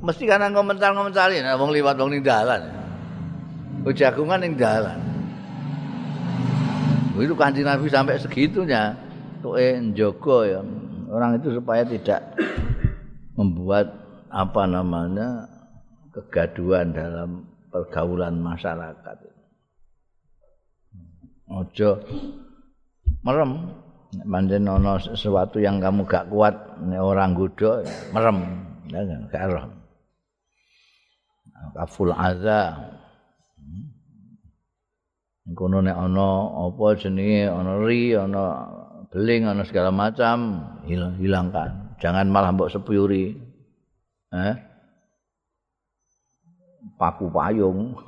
mesti 0.05 0.25
kan 0.29 0.53
komentar-komentari 0.55 1.43
nek 1.43 1.59
wong 1.59 1.71
liwat 1.75 1.97
wong 1.99 2.11
ning 2.15 2.23
dalan. 2.23 2.63
Ujagungan 3.87 4.41
ning 4.45 4.55
dalan. 4.59 4.99
Itu 7.21 7.37
kanjeng 7.37 7.69
Nabi 7.69 7.91
sampai 7.93 8.17
segitunya. 8.17 8.97
Tuh 9.45 9.57
njogo 9.81 10.45
ya. 10.45 10.61
Orang 11.11 11.43
itu 11.43 11.53
supaya 11.53 11.83
tidak 11.83 12.23
membuat 13.35 13.93
apa 14.31 14.63
namanya 14.69 15.49
kegaduhan 16.15 16.95
dalam 16.95 17.45
pergaulan 17.73 18.39
masyarakat. 18.39 19.30
Ojo. 21.51 21.99
Merem, 23.27 23.67
manjen 24.23 24.71
ono 24.71 24.97
sesuatu 25.03 25.59
yang 25.59 25.83
kamu 25.83 26.07
gak 26.07 26.31
kuat, 26.31 26.55
orang 26.95 27.37
gudo 27.37 27.83
merem, 28.15 28.39
ya 28.89 29.03
gak 29.29 29.45
roh. 29.51 29.67
Kaful 31.77 32.15
aza. 32.15 32.81
Kono 35.51 35.83
nek 35.83 35.99
ana 35.99 36.29
apa 36.71 36.87
jenenge 36.95 37.51
ana 37.51 37.83
ri, 37.83 38.15
ana 38.15 38.45
beling, 39.11 39.51
ana 39.51 39.67
segala 39.67 39.91
macam, 39.91 40.63
hilangkan. 40.87 41.99
jangan 41.99 42.31
malah 42.31 42.55
mbok 42.55 42.71
sepuyuri. 42.71 43.35
Eh? 44.31 44.55
Paku 46.97 47.29
payung. 47.29 47.99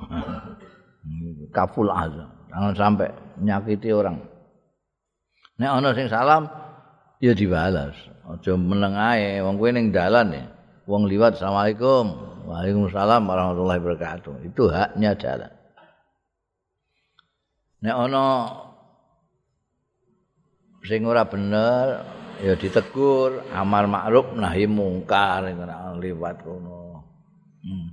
Kaful 1.55 1.91
azza 1.91 2.33
jangan 2.53 2.73
sampai 2.77 3.09
nyakiti 3.39 3.89
orang. 3.93 4.21
Nek 5.57 5.69
ana 5.69 5.89
sing 5.93 6.09
salam 6.09 6.49
ya 7.21 7.33
dibalas. 7.37 7.95
Aja 8.23 8.55
meneng 8.55 8.95
ae 8.95 9.43
wong 9.43 9.59
kowe 9.59 9.69
ning 9.69 9.91
dalan 9.91 10.33
ya 10.33 10.45
wong 10.89 11.07
liwat 11.07 11.37
assalamualaikum. 11.37 12.31
Waalaikumsalam 12.43 13.23
warahmatullahi 13.23 13.79
wabarakatuh. 13.79 14.43
Itu 14.43 14.67
haknya 14.67 15.15
jalan 15.15 15.53
nek 17.83 17.95
ana 17.99 18.25
sing 20.87 21.03
ora 21.03 21.27
bener 21.27 22.07
ya 22.39 22.55
ditegur 22.55 23.43
amal 23.51 23.91
ma'ruf 23.91 24.31
nahi 24.39 24.65
mungkar. 24.67 25.43
Ora 25.51 25.91
liwat 25.99 26.43
kono 26.43 27.03
hmm. 27.63 27.87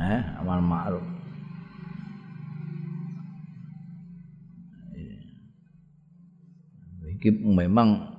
eh 0.00 0.20
amal 0.40 0.60
ma'ruf 0.64 1.17
iki 7.18 7.34
memang 7.34 8.14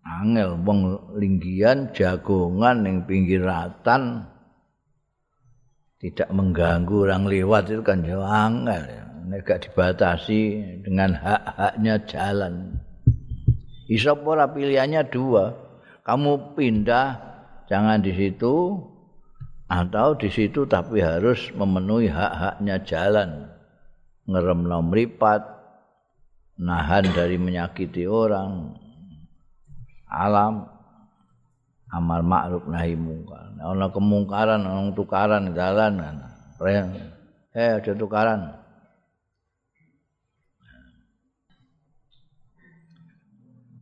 angel 0.00 0.56
wong 0.64 1.12
linggian 1.20 1.92
jagongan 1.92 2.80
ning 2.80 3.04
pinggiratan 3.04 4.24
tidak 6.00 6.28
mengganggu 6.32 7.08
orang 7.08 7.24
lewat 7.24 7.72
itu 7.72 7.80
kan 7.84 8.04
jauh 8.04 8.24
angel 8.24 8.82
ya. 8.84 9.04
Nek 9.24 9.48
dibatasi 9.48 10.40
dengan 10.84 11.16
hak-haknya 11.16 11.96
jalan. 12.04 12.76
Iso 13.88 14.12
pilihannya 14.20 15.00
dua. 15.08 15.48
Kamu 16.04 16.52
pindah 16.52 17.16
jangan 17.64 18.04
di 18.04 18.12
situ 18.12 18.76
atau 19.64 20.12
di 20.12 20.28
situ 20.28 20.68
tapi 20.68 21.00
harus 21.00 21.48
memenuhi 21.56 22.12
hak-haknya 22.12 22.84
jalan 22.84 23.48
ngerem 24.28 24.68
mripat 24.68 25.53
nahan 26.58 27.10
dari 27.14 27.36
menyakiti 27.38 28.06
orang. 28.06 28.74
Alam. 30.10 30.70
Amal 31.94 32.26
ma'ruf 32.26 32.66
nahi 32.66 32.98
mungkar. 32.98 33.54
Ana 33.62 33.86
kemungkaran 33.94 34.66
ana 34.66 34.90
tukaran 34.98 35.54
dalan 35.54 36.02
eh 37.54 37.78
ada 37.78 37.92
tukaran. 37.94 38.50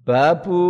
Babu 0.04 0.60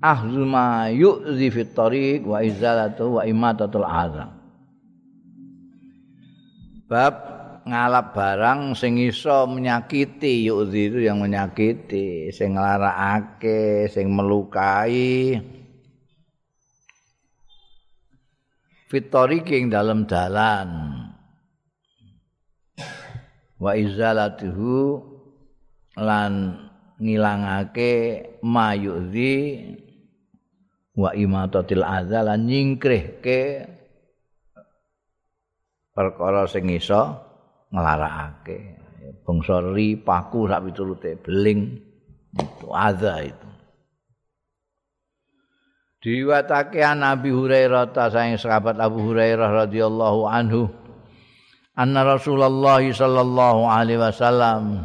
ahlu 0.00 0.48
ma 0.48 0.88
yu'zi 0.88 1.52
fit 1.52 1.76
tariq 1.76 2.24
wa 2.24 2.40
izalatu 2.40 3.20
wa 3.20 3.22
imatatul 3.28 3.84
azam. 3.84 4.32
Bab 6.88 7.14
ngalap 7.66 8.16
barang 8.16 8.72
sing 8.72 8.96
iso 8.96 9.44
menyakiti. 9.44 10.48
Yu'zi 10.48 10.90
itu 10.90 10.98
yang 11.04 11.20
menyakiti 11.20 12.32
sing 12.32 12.56
nglarakake 12.56 13.86
sing 13.92 14.10
melukai. 14.10 15.36
Fit 18.90 19.06
tariq 19.06 19.46
ing 19.54 19.70
dalam 19.70 20.08
dalan. 20.08 20.68
Wa 23.60 23.76
izalatuhu 23.76 25.04
lan 26.00 26.56
ngilangake 27.00 27.92
mayuzi 28.42 29.36
wa 30.96 31.16
imatatil 31.16 31.84
adza 31.84 32.20
lan 32.24 32.44
nyingkrihke 32.44 33.68
perkara 35.94 36.44
sing 36.48 36.68
iso 36.72 37.29
nglarakake 37.70 38.76
bangsa 39.22 39.62
ri 39.62 39.94
paku 39.98 40.50
sak 40.50 40.62
piturute 40.66 41.16
beling 41.22 41.78
itu 42.34 42.68
adza 42.70 43.26
itu. 43.26 43.48
Diwatake 46.00 46.80
Nabi 46.96 47.28
Hurairah 47.28 47.92
ta 47.92 48.08
saing 48.08 48.40
sahabat 48.40 48.80
Abu 48.80 49.04
Hurairah 49.04 49.68
radhiyallahu 49.68 50.24
anhu. 50.24 50.64
Anna 51.76 52.04
Rasulullah 52.04 52.80
sallallahu 52.80 53.68
alaihi 53.68 54.00
wasallam 54.00 54.84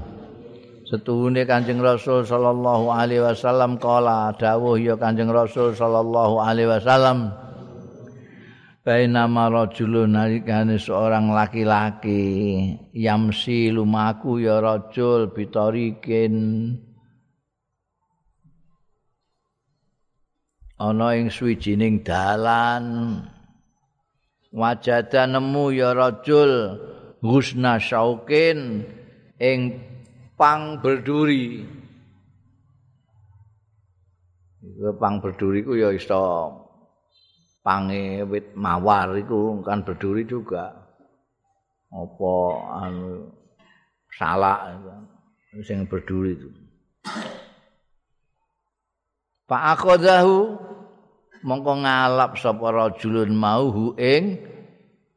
setuhune 0.85 1.47
Kanjeng 1.47 1.81
Rasul 1.81 2.23
sallallahu 2.27 2.91
alaihi 2.93 3.23
wasallam 3.23 3.81
kala 3.81 4.35
dawuh 4.37 4.77
ya 4.77 4.95
Kanjeng 4.95 5.31
Rasul 5.31 5.73
sallallahu 5.73 6.39
alaihi 6.39 6.69
wasallam 6.69 7.31
Baina 8.85 9.25
marajulun 9.25 10.13
nalikane 10.13 10.77
seorang 10.77 11.33
laki-laki 11.33 12.21
yamsi 12.93 13.73
lumaku 13.73 14.45
ya 14.45 14.61
rajul 14.61 15.33
bitarikin 15.33 16.37
ana 20.77 21.17
ing 21.17 21.33
suwijining 21.33 22.05
dalan 22.05 22.85
wajada 24.53 25.25
nemu 25.33 25.73
ya 25.73 25.97
rajul 25.97 26.77
husna 27.25 27.81
syaukin 27.81 28.85
ing 29.41 29.81
pang 30.37 30.77
berduri. 30.77 31.65
Pang 35.01 35.17
berduri 35.17 35.65
ku 35.65 35.73
ya 35.73 35.89
iso 35.89 36.64
pange 37.65 38.21
wit 38.29 38.53
mawar 38.53 39.17
iku 39.17 39.57
kan 39.65 39.81
berduri 39.81 40.29
juga. 40.29 40.69
Apa 41.89 42.33
anu 42.85 43.33
salak 44.13 44.77
sing 45.65 45.89
berduri 45.89 46.37
itu. 46.37 46.49
Pak 49.49 49.63
akhadahu 49.77 50.57
mongko 51.45 51.73
ngalap 51.85 52.37
sapa 52.37 52.73
rajulun 52.73 53.33
mauhu 53.33 53.93
ing 54.01 54.41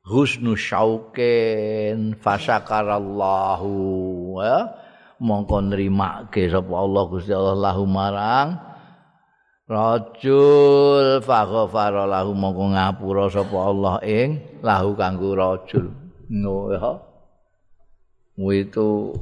husnu 0.04 0.52
syaukin 0.52 2.12
fasakarallahu 2.20 3.72
ya 4.44 4.68
mongko 5.16 5.72
nrimake 5.72 6.52
sapa 6.52 6.68
Allah 6.76 7.02
Gusti 7.08 7.32
Allah 7.32 7.56
lahu 7.56 7.88
marang 7.88 8.67
rajul 9.68 11.20
faghfara 11.20 12.08
lahu 12.08 12.32
mongko 12.32 12.72
ngapura 12.72 13.28
sapa 13.28 13.56
Allah 13.60 14.00
ing 14.00 14.40
lahu 14.64 14.96
kanggo 14.96 15.36
rajul. 15.36 15.92
Ngono 16.32 16.72
ya. 16.72 16.92
Itu 18.38 19.12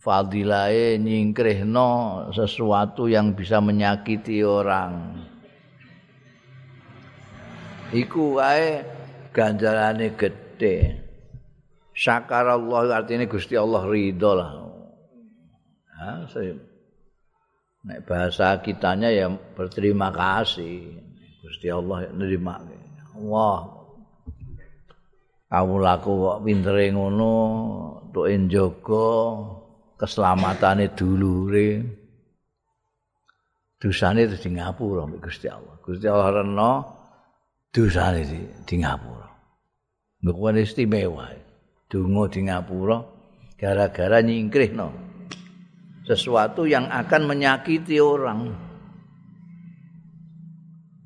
fadilae 0.00 0.96
nyingkrihno 0.98 1.90
sesuatu 2.32 3.06
yang 3.06 3.36
bisa 3.36 3.60
menyakiti 3.60 4.40
orang. 4.40 5.20
Iku 7.92 8.40
wae 8.40 8.82
ganjarane 9.36 10.16
gedhe. 10.16 10.96
Syakarallah 11.92 13.04
artinya 13.04 13.28
Gusti 13.28 13.52
Allah 13.52 13.84
ridho 13.84 14.32
lah. 14.32 14.52
Ha, 16.00 16.24
nek 17.82 18.06
bahasa 18.06 18.58
kitanya 18.62 19.10
ya 19.10 19.30
berterima 19.30 20.10
kasih. 20.14 21.02
Gusti 21.42 21.68
Allah 21.68 22.06
nerima. 22.14 22.62
Wah. 23.18 23.82
Kamu 25.52 25.76
laku 25.84 26.10
kok 26.16 26.38
pintere 26.48 26.88
ngono, 26.96 27.34
tuk 28.08 28.24
njogo 28.24 29.08
keselamatane 30.00 30.96
dulure. 30.96 32.00
Dosane 33.76 34.30
di 34.30 34.36
Singapura 34.38 35.04
Gusti 35.20 35.50
Allah. 35.50 35.76
Gusti 35.82 36.06
Allah 36.08 36.40
reno 36.40 36.72
dosane 37.68 38.22
di 38.24 38.40
Singapura. 38.64 39.28
Ngene 40.22 40.62
istimewa. 40.62 41.42
donga 41.92 42.24
di 42.32 42.40
ngapura 42.48 43.04
gara-gara 43.60 44.24
nyingkrihno 44.24 45.11
sesuatu 46.02 46.66
yang 46.66 46.90
akan 46.90 47.30
menyakiti 47.30 48.02
orang. 48.02 48.50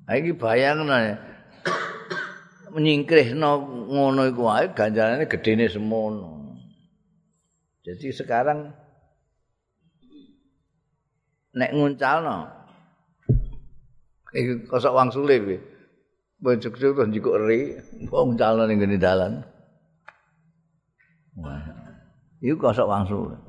Iki 0.07 0.39
bayangno 0.39 0.97
ya. 0.97 1.17
Menyingkrihno 2.73 3.51
ngono 3.89 4.29
iku 4.29 4.43
wae 4.47 4.69
ganjarane 4.77 5.25
gedene 5.27 5.67
semono. 5.67 6.61
Jadi 7.87 8.13
sekarang 8.13 8.69
nek 11.57 11.73
nguncalno 11.73 12.53
iki 14.37 14.69
kosok 14.69 14.93
wang 14.93 15.09
sulit 15.09 15.41
kuwi. 15.41 15.59
Bojok-bojok 16.37 17.01
terus 17.01 17.09
njikuk 17.09 17.37
eri, 17.41 17.81
wong 18.13 18.37
ning 18.37 18.77
ngene 18.77 19.01
dalan. 19.01 19.41
Itu 22.45 22.61
kosok 22.61 22.85
langsung. 22.85 23.46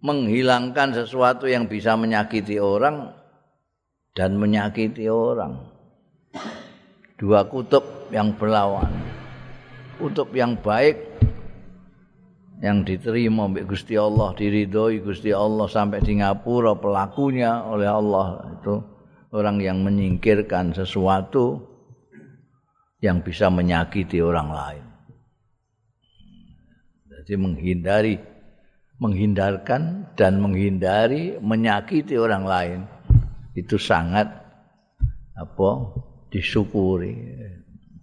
Menghilangkan 0.00 0.96
sesuatu 0.96 1.44
yang 1.44 1.68
bisa 1.68 1.92
menyakiti 1.96 2.56
orang 2.56 3.12
dan 4.16 4.40
menyakiti 4.40 5.06
orang. 5.12 5.60
Dua 7.20 7.44
kutub 7.44 8.08
yang 8.08 8.32
berlawan. 8.32 8.88
Kutub 10.00 10.32
yang 10.32 10.56
baik 10.56 11.10
yang 12.60 12.84
diterima 12.84 13.48
oleh 13.48 13.64
Gusti 13.64 13.96
Allah, 13.96 14.36
diridhoi 14.36 15.00
Gusti 15.00 15.32
Allah 15.32 15.64
sampai 15.68 16.04
Singapura 16.04 16.76
pelakunya 16.76 17.64
oleh 17.64 17.88
Allah 17.88 18.44
itu 18.60 18.84
orang 19.32 19.60
yang 19.64 19.80
menyingkirkan 19.80 20.76
sesuatu 20.76 21.64
yang 23.00 23.24
bisa 23.24 23.48
menyakiti 23.48 24.20
orang 24.20 24.48
lain. 24.52 24.84
Jadi 27.20 27.32
menghindari 27.36 28.14
menghindarkan 29.00 30.12
dan 30.12 30.44
menghindari 30.44 31.40
menyakiti 31.40 32.20
orang 32.20 32.44
lain 32.44 32.80
itu 33.56 33.80
sangat 33.80 34.28
apa 35.32 35.70
disyukuri 36.28 37.16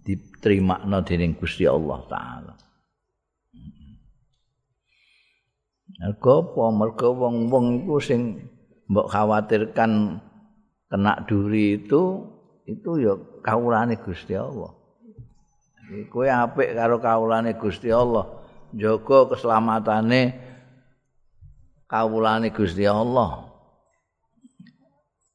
diterima 0.02 0.82
dening 1.06 1.38
Gusti 1.38 1.70
Allah 1.70 2.02
taala. 2.10 2.54
Mergo 5.98 6.34
apa? 6.42 6.64
Mergo 6.74 7.08
wong-wong 7.14 7.86
iku 7.86 7.98
sing 8.02 8.50
mbok 8.90 9.10
khawatirkan 9.14 10.22
kena 10.90 11.14
duri 11.30 11.78
itu 11.78 12.26
itu 12.66 12.90
ya 12.98 13.14
kawulane 13.46 14.02
Gusti 14.02 14.34
Allah. 14.34 14.74
Kowe 16.12 16.28
apik 16.28 16.74
karo 16.74 16.98
kawulane 17.00 17.54
Gusti 17.56 17.94
Allah. 17.94 18.26
jaga 18.76 19.32
keselamatannya 19.32 20.47
kawulane 21.88 22.52
Gusti 22.52 22.84
Allah 22.84 23.48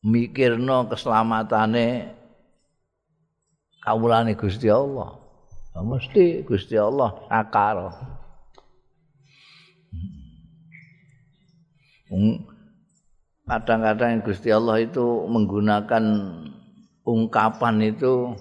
mikirno 0.02 0.90
keselamatan 0.90 1.78
kawulane 3.82 4.34
Gusti 4.34 4.70
Allah. 4.70 5.18
Mesti 5.72 6.44
Gusti 6.44 6.76
Allah 6.76 7.16
sakar. 7.32 7.76
Hmm. 12.12 12.44
Kadang-kadang 13.48 14.20
Gusti 14.20 14.52
Allah 14.52 14.84
itu 14.84 15.24
menggunakan 15.26 16.04
ungkapan 17.08 17.76
itu 17.82 18.36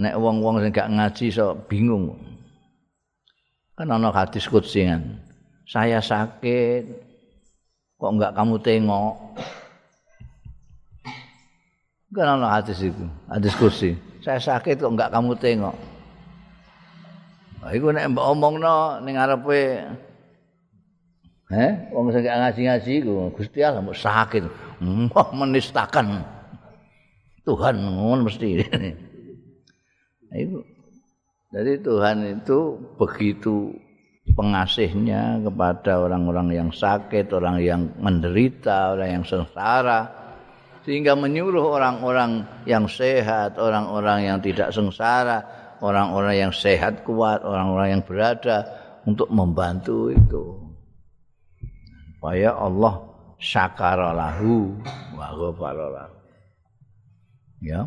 nek 0.00 0.16
wong-wong 0.16 0.64
sing 0.64 0.72
gak 0.72 0.90
ngaji 0.90 1.26
so 1.28 1.52
bingung. 1.68 2.16
Kan 3.76 3.92
ana 3.92 4.08
hadis 4.08 4.48
qudsi 4.48 4.88
kan. 4.88 5.20
Saya 5.72 6.04
sakit 6.04 6.84
kok 7.96 8.12
enggak 8.12 8.36
kamu 8.36 8.60
tengok. 8.60 9.16
Kan 12.12 12.28
ana 12.28 12.60
hadis 12.60 12.84
itu, 12.84 13.08
kursi. 13.56 13.96
Saya 14.20 14.36
sakit 14.36 14.76
kok 14.76 14.92
enggak 14.92 15.08
kamu 15.08 15.32
tengok. 15.40 15.72
Nah, 17.64 17.72
iku 17.72 17.88
nek 17.88 18.12
mbok 18.12 18.26
omongno 18.36 19.00
ning 19.00 19.16
ngarepe 19.16 19.62
Eh, 21.52 21.72
wong 21.92 22.08
sing 22.16 22.24
ngaji-ngaji 22.24 22.92
iku 23.04 23.28
Gusti 23.32 23.64
Allah 23.64 23.80
mbok 23.80 23.96
sakit. 23.96 24.44
Wah, 25.08 25.28
menistakan 25.32 26.20
Tuhan 27.48 27.80
ngono 27.80 28.28
mesti. 28.28 28.60
Itu. 30.32 30.64
Jadi 31.52 31.72
Tuhan 31.84 32.16
itu 32.40 32.58
begitu 32.96 33.72
pengasihnya 34.30 35.42
kepada 35.42 35.98
orang-orang 35.98 36.54
yang 36.54 36.70
sakit, 36.70 37.26
orang 37.34 37.58
yang 37.58 37.90
menderita, 37.98 38.94
orang 38.94 39.20
yang 39.20 39.24
sengsara. 39.26 40.22
sehingga 40.82 41.14
menyuruh 41.14 41.78
orang-orang 41.78 42.42
yang 42.66 42.90
sehat, 42.90 43.54
orang-orang 43.54 44.26
yang 44.26 44.38
tidak 44.42 44.74
sengsara, 44.74 45.38
orang-orang 45.78 46.42
yang 46.42 46.50
sehat 46.50 47.06
kuat, 47.06 47.46
orang-orang 47.46 47.98
yang 47.98 48.02
berada 48.02 48.66
untuk 49.06 49.30
membantu 49.30 50.10
itu. 50.10 50.58
Supaya 52.18 52.58
Allah 52.58 52.98
syakaralahu 53.38 54.74
wa 55.14 55.26
ghafaralahu. 55.38 56.14
Ya. 57.62 57.86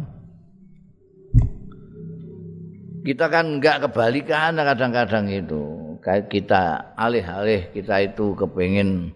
Kita 3.03 3.27
kan 3.27 3.59
enggak 3.59 3.91
kebalikan 3.91 4.55
kadang-kadang 4.55 5.27
itu. 5.27 5.84
Kayak 6.05 6.29
kita 6.29 6.93
alih-alih 6.93 7.73
kita 7.73 7.97
itu 8.05 8.37
kepingin 8.37 9.09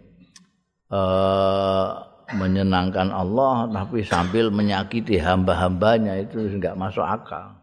uh, 0.89 2.01
menyenangkan 2.33 3.13
Allah 3.13 3.69
tapi 3.69 4.01
sambil 4.01 4.49
menyakiti 4.49 5.21
hamba-hambanya 5.21 6.17
itu 6.17 6.49
enggak 6.49 6.73
masuk 6.73 7.05
akal. 7.05 7.61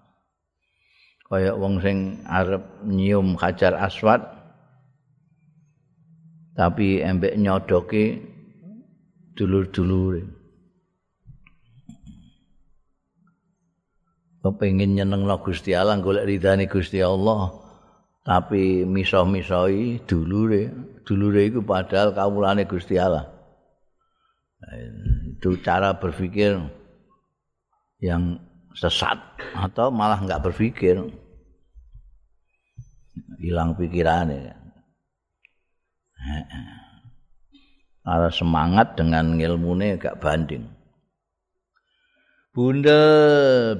Kayak 1.26 1.58
wong 1.58 1.82
sing 1.82 2.22
arep 2.22 2.62
nyium 2.86 3.34
hajar 3.42 3.74
aswad 3.74 4.22
tapi 6.54 7.02
embek 7.02 7.34
nyodoki 7.34 8.22
dulur-dulure. 9.34 10.22
Kepengin 14.46 14.94
nyenengno 14.94 15.42
Gusti 15.42 15.74
Allah 15.74 15.98
golek 15.98 16.30
ridane 16.30 16.70
Gusti 16.70 17.02
Allah 17.02 17.65
tapi 18.26 18.82
misoh-misoi 18.82 20.02
dulure. 20.02 20.74
Dulure 21.06 21.46
iku 21.46 21.62
padahal 21.62 22.10
kawulane 22.10 22.66
Gusti 22.66 22.98
Allah. 22.98 23.30
itu 25.36 25.62
cara 25.62 25.94
berpikir 25.94 26.58
yang 28.02 28.40
sesat 28.74 29.14
atau 29.54 29.94
malah 29.94 30.18
nggak 30.18 30.42
berpikir 30.42 30.98
hilang 33.38 33.76
pikirannya 33.78 34.56
Ada 38.06 38.30
semangat 38.30 38.98
dengan 38.98 39.38
ilmunya 39.38 39.98
gak 39.98 40.18
banding. 40.22 40.66
Bunda 42.54 43.02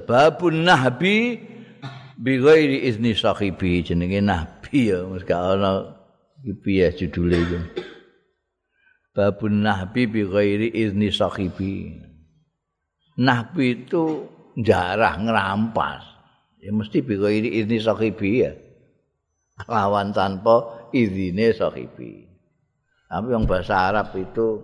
babun 0.03 0.67
nahbi 0.67 1.39
bi 2.17 2.41
ghairi 2.41 2.89
izni 2.89 3.13
sahibi 3.13 3.85
jenenge 3.85 4.19
nahbi 4.25 4.89
ya 4.89 5.05
mesti 5.05 5.33
ana 5.33 5.93
iki 6.41 6.81
ya 6.81 6.89
judule 6.89 7.37
iki. 7.37 7.59
babun 9.13 9.61
nahbi 9.61 10.09
bi 10.09 10.21
ghairi 10.25 10.73
izni 10.73 11.13
sahibi. 11.13 12.01
Nahbi 13.17 13.81
itu 13.85 14.29
jarah 14.61 15.17
ngerampas. 15.17 16.05
Ya 16.61 16.69
mesti 16.69 17.01
bi 17.01 17.17
ghairi 17.17 17.49
izni 17.61 17.81
sahibi 17.81 18.45
ya. 18.45 18.53
Lawan 19.65 20.13
tanpa 20.13 20.89
izine 20.93 21.49
sahibi. 21.49 22.29
Tapi 23.09 23.27
yang 23.33 23.49
bahasa 23.49 23.89
Arab 23.89 24.13
itu 24.13 24.61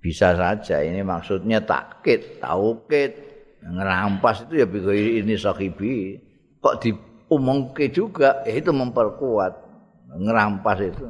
bisa 0.00 0.32
saja 0.32 0.80
ini 0.80 1.04
maksudnya 1.04 1.60
takkit, 1.60 2.40
taukit, 2.40 3.29
ngerampas 3.64 4.48
itu 4.48 4.60
ya 4.60 4.66
bi 4.66 4.78
ghairi 4.80 5.20
izni 5.20 5.36
sahibi. 5.36 6.16
Kok 6.60 6.74
diumumke 6.80 7.88
juga 7.92 8.44
ya 8.44 8.56
itu 8.56 8.72
memperkuat 8.72 9.52
ngerampas 10.20 10.78
itu. 10.82 11.06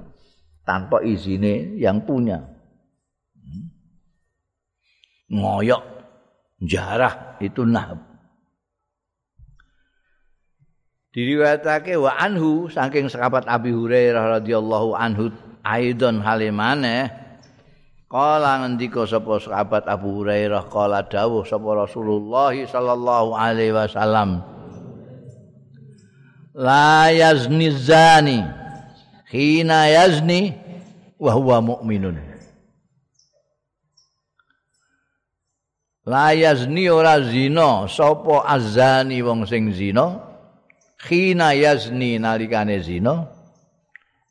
tanpa 0.60 1.02
izine 1.02 1.74
yang 1.82 1.98
punya. 2.06 2.46
Ngoyok 5.26 5.82
jarah 6.62 7.34
itu 7.42 7.66
nahab. 7.66 7.98
Diriwayatake 11.10 11.98
wa 11.98 12.14
anhu 12.14 12.70
saking 12.70 13.10
sahabat 13.10 13.50
Abi 13.50 13.74
Hurairah 13.74 14.38
radhiyallahu 14.38 14.94
anhu 14.94 15.34
aidon 15.66 16.22
halimane 16.22 17.10
Kala 18.10 18.58
ngendika 18.66 19.06
sapa 19.06 19.38
sahabat 19.38 19.86
Abu 19.86 20.18
Hurairah 20.18 20.66
kala 20.66 21.06
dawuh 21.06 21.46
sapa 21.46 21.86
Rasulullah 21.86 22.50
sallallahu 22.50 23.38
alaihi 23.38 23.70
wasallam 23.70 24.42
La 26.58 27.06
yazni 27.14 27.70
zani 27.70 28.42
hina 29.30 29.86
yazni 29.86 30.58
wa 31.22 31.38
huwa 31.38 31.62
mu'minun. 31.62 32.18
La 36.02 36.34
yazni 36.34 36.90
ora 36.90 37.22
zina 37.22 37.86
sapa 37.86 38.42
azani 38.42 39.22
wong 39.22 39.46
sing 39.46 39.70
zina? 39.70 40.18
Hina 41.06 41.54
yazni 41.54 42.18
nalikane 42.18 42.82
zina 42.82 43.30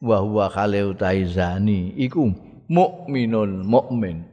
wa 0.03 0.17
huwa 0.19 0.51
khale 0.51 0.83
zani 1.31 1.95
iku 1.95 2.48
mukminun 2.69 3.65
mukmin 3.65 4.29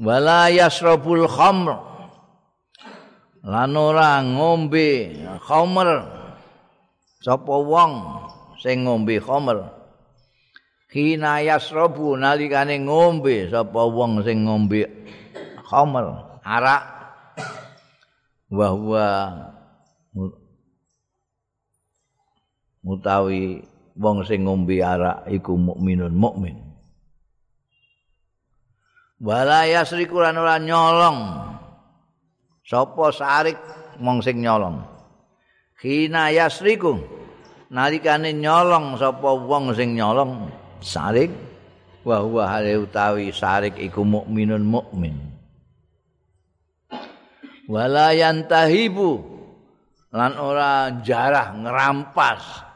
wala 0.00 0.48
yasrabul 0.48 1.28
khamr. 1.28 1.76
Lan 3.44 3.72
ora 3.76 4.20
ngombe 4.24 5.16
khamr. 5.44 5.88
Sapa 7.20 7.54
wong 7.60 7.92
sing 8.60 8.88
ngombe 8.88 9.20
khamr? 9.20 9.76
Hina 10.90 11.44
yasrabu 11.44 12.16
nalikane 12.16 12.80
ngombe 12.82 13.46
sapa 13.52 13.80
wong 13.86 14.24
sing 14.24 14.48
ngombe 14.48 14.88
khamr? 15.68 16.04
Arak. 16.44 16.84
Wa 18.50 18.66
huwa 18.74 19.06
mutawi 22.82 23.62
wong 24.00 24.24
sing 24.24 24.48
ngombe 24.48 24.80
arak 24.80 25.28
iku 25.28 25.60
mukminun 25.60 26.16
mukmin. 26.16 26.56
Wala 29.20 29.68
yasriku 29.68 30.16
lan 30.24 30.40
ora 30.40 30.56
nyolong. 30.56 31.18
Sapa 32.64 33.12
sarik 33.12 33.60
wong 34.00 34.24
sing 34.24 34.40
nyolong? 34.40 34.80
Hina 35.84 36.32
yasriku. 36.32 36.96
Nalikane 37.68 38.32
nyolong 38.32 38.96
sapa 38.96 39.36
wong 39.36 39.76
sing 39.76 39.92
nyolong? 39.92 40.48
Sarik. 40.80 41.28
Wa 42.00 42.24
huwa 42.24 42.48
hale 42.48 42.80
utawi 42.80 43.28
sarik 43.28 43.76
iku 43.76 44.00
mukminun 44.00 44.64
mukmin. 44.64 45.20
Wala 47.68 48.16
yantahibu. 48.16 49.20
Lan 50.16 50.40
ora 50.40 50.90
jarah 51.04 51.52
ngerampas 51.54 52.69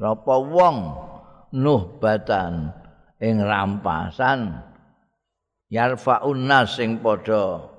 sapa 0.00 0.34
wong 0.40 0.76
nuhbatan 1.52 2.72
ing 3.20 3.44
rampasan? 3.44 4.64
Yarfaun 5.70 6.50
nas 6.50 6.74
sing 6.74 6.98
padha 6.98 7.70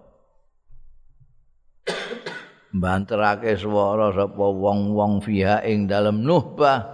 banterake 2.72 3.60
swara 3.60 4.16
sapa 4.16 4.46
wong-wong 4.48 5.20
fiha 5.20 5.60
ing 5.68 5.92
dalem 5.92 6.24
nuhbah 6.24 6.88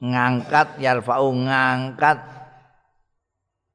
ngangkat 0.00 0.80
yarfa'u 0.80 1.28
ngangkat. 1.36 2.40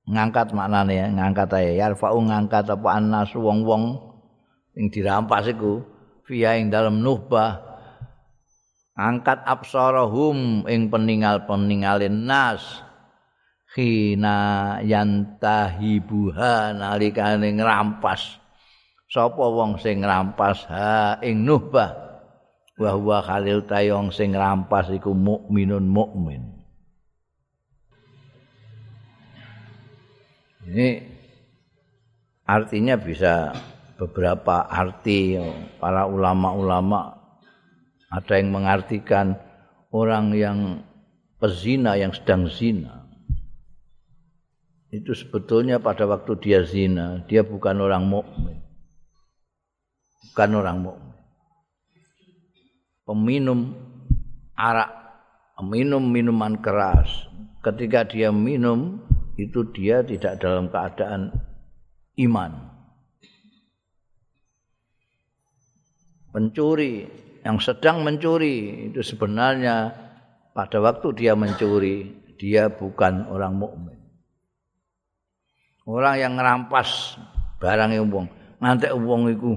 Ngangkat 0.06 0.54
maknane 0.54 0.94
ya 0.98 1.06
ngangkat 1.14 1.50
ae. 1.54 1.78
Yarfa'u 1.78 2.18
ngangkat 2.26 2.66
apa 2.74 2.90
anas 2.98 3.30
wong-wong 3.38 4.02
sing 4.74 4.90
dirampas 4.90 5.46
iku 5.50 5.86
fiya 6.26 6.58
ing 6.58 6.74
dalem 6.74 7.06
nuhbah 7.06 7.75
angkat 8.95 9.43
absarahum 9.43 10.63
ing 10.65 10.88
peninggal-peninggalin 10.88 12.25
nas. 12.25 12.81
Khina 13.75 14.79
yantahibuha 14.88 16.71
nalikane 16.79 17.51
ngrampas. 17.60 18.39
Sapa 19.12 19.45
wong 19.51 19.75
sing 19.84 19.99
ngrampas? 19.99 20.63
Ha 20.71 21.19
ing 21.19 21.43
nuhbah. 21.43 21.91
Wa 22.79 22.95
huwa 22.95 23.19
khalil 23.23 23.67
tayong 23.67 24.15
sing 24.15 24.31
ngrampas 24.31 24.91
iku 24.95 25.12
mukminun 25.12 25.88
mukmin. 25.91 26.55
Ini 30.65 30.97
artinya 32.47 32.95
bisa 32.97 33.53
beberapa 33.95 34.67
arti 34.67 35.39
para 35.79 36.03
ulama-ulama 36.03 37.14
ada 38.15 38.39
yang 38.39 38.56
mengartikan 38.56 39.36
orang 39.91 40.32
yang 40.32 40.60
pezina 41.36 41.99
yang 41.99 42.15
sedang 42.15 42.47
zina 42.47 43.04
itu 44.95 45.12
sebetulnya 45.12 45.84
pada 45.84 46.08
waktu 46.08 46.39
dia 46.39 46.63
zina 46.63 47.28
dia 47.28 47.43
bukan 47.43 47.75
orang 47.84 48.08
mukmin 48.08 48.63
bukan 50.32 50.51
orang 50.56 50.78
mukmin 50.80 51.15
peminum 53.06 53.75
arak, 54.58 54.91
minum 55.62 56.01
minuman 56.01 56.58
keras. 56.60 57.12
Ketika 57.62 58.08
dia 58.08 58.32
minum, 58.32 59.04
itu 59.36 59.67
dia 59.75 60.01
tidak 60.01 60.39
dalam 60.41 60.71
keadaan 60.71 61.34
iman. 62.21 62.71
Pencuri 66.32 67.08
yang 67.45 67.62
sedang 67.62 68.01
mencuri 68.01 68.89
itu 68.89 69.05
sebenarnya 69.05 69.93
pada 70.58 70.81
waktu 70.81 71.13
dia 71.13 71.38
mencuri, 71.38 72.10
dia 72.41 72.73
bukan 72.73 73.29
orang 73.29 73.53
mukmin. 73.53 73.99
Orang 75.86 76.17
yang 76.17 76.34
ngerampas 76.41 77.21
barang 77.62 77.93
yang 77.93 78.10
ngantek 78.58 78.97
wong 78.97 79.29
iku 79.29 79.53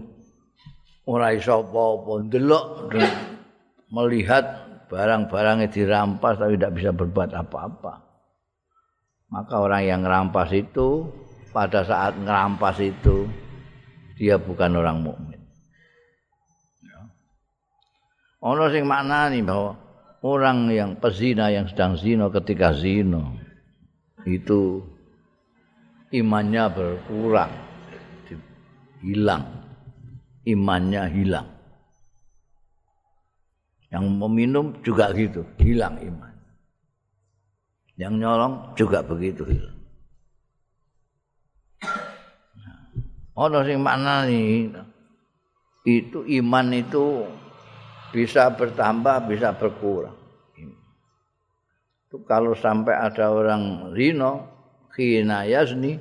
ora 1.08 1.32
iso 1.32 1.64
apa-apa, 1.64 2.28
ndelok 2.28 2.92
melihat 3.88 4.44
barang-barangnya 4.92 5.72
dirampas 5.72 6.36
tapi 6.36 6.60
tidak 6.60 6.76
bisa 6.76 6.90
berbuat 6.92 7.32
apa-apa. 7.32 8.04
Maka 9.32 9.54
orang 9.60 9.82
yang 9.88 10.00
merampas 10.04 10.52
itu 10.52 11.08
pada 11.52 11.84
saat 11.84 12.20
merampas 12.20 12.76
itu 12.84 13.24
dia 14.20 14.36
bukan 14.36 14.76
orang 14.76 15.00
mukmin. 15.00 15.37
Ono 18.38 18.70
sing 18.70 18.86
maknani 18.86 19.42
bahwa 19.42 19.74
orang 20.22 20.70
yang 20.70 20.94
pezina 20.98 21.50
yang 21.50 21.66
sedang 21.66 21.98
zina 21.98 22.30
ketika 22.30 22.70
zina 22.70 23.34
itu 24.22 24.82
imannya 26.14 26.64
berkurang, 26.70 27.50
hilang, 29.02 29.44
imannya 30.46 31.02
hilang. 31.10 31.48
Yang 33.88 34.04
meminum 34.06 34.66
juga 34.84 35.10
gitu, 35.16 35.42
hilang 35.58 35.98
iman. 35.98 36.34
Yang 37.98 38.14
nyolong 38.22 38.54
juga 38.78 39.02
begitu 39.02 39.42
hilang. 39.48 39.78
Ono 43.38 43.58
sing 43.62 43.78
maknani 43.82 44.70
itu 45.86 46.18
iman 46.42 46.68
itu 46.74 47.22
bisa 48.14 48.52
bertambah, 48.52 49.28
bisa 49.28 49.52
berkurang. 49.56 50.16
Itu 52.08 52.24
kalau 52.24 52.56
sampai 52.56 52.96
ada 52.96 53.28
orang 53.32 53.92
rino, 53.92 54.48
khina 54.96 55.44
yazni, 55.44 56.00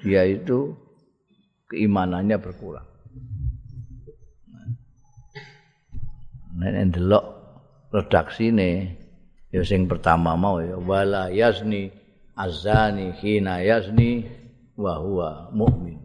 dia 0.00 0.24
itu 0.24 0.72
keimanannya 1.68 2.40
berkurang. 2.40 2.90
nek 6.60 6.92
ndelok 6.92 7.24
redaksine 7.88 9.00
ya 9.48 9.62
sing 9.64 9.88
pertama 9.88 10.36
mau 10.36 10.60
ya 10.60 10.76
wala 10.76 11.32
yazni 11.32 11.88
azani 12.36 13.16
hina 13.16 13.64
yazni 13.64 14.28
wa 14.76 15.00
huwa 15.00 15.48
mukmin 15.56 15.96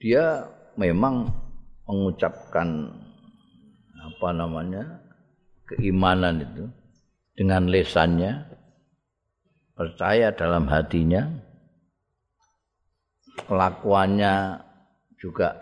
dia 0.00 0.48
memang 0.80 1.28
mengucapkan 1.90 2.86
apa 3.98 4.28
namanya 4.30 5.02
keimanan 5.66 6.46
itu 6.46 6.64
dengan 7.34 7.66
lesannya 7.66 8.46
percaya 9.74 10.30
dalam 10.30 10.70
hatinya 10.70 11.26
kelakuannya 13.50 14.62
juga 15.18 15.58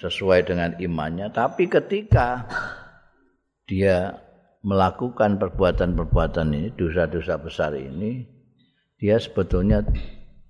sesuai 0.00 0.48
dengan 0.48 0.72
imannya 0.80 1.28
tapi 1.28 1.68
ketika 1.68 2.48
dia 3.68 4.16
melakukan 4.64 5.36
perbuatan-perbuatan 5.36 6.56
ini 6.56 6.68
dosa-dosa 6.72 7.36
besar 7.38 7.76
ini 7.76 8.24
dia 8.96 9.20
sebetulnya 9.20 9.84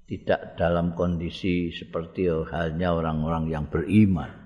tidak 0.07 0.55
dalam 0.55 0.95
kondisi 0.95 1.75
seperti 1.75 2.31
halnya 2.31 2.95
orang-orang 2.95 3.51
yang 3.51 3.67
beriman 3.67 4.46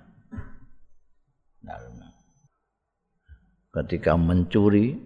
ketika 3.70 4.18
mencuri 4.18 4.98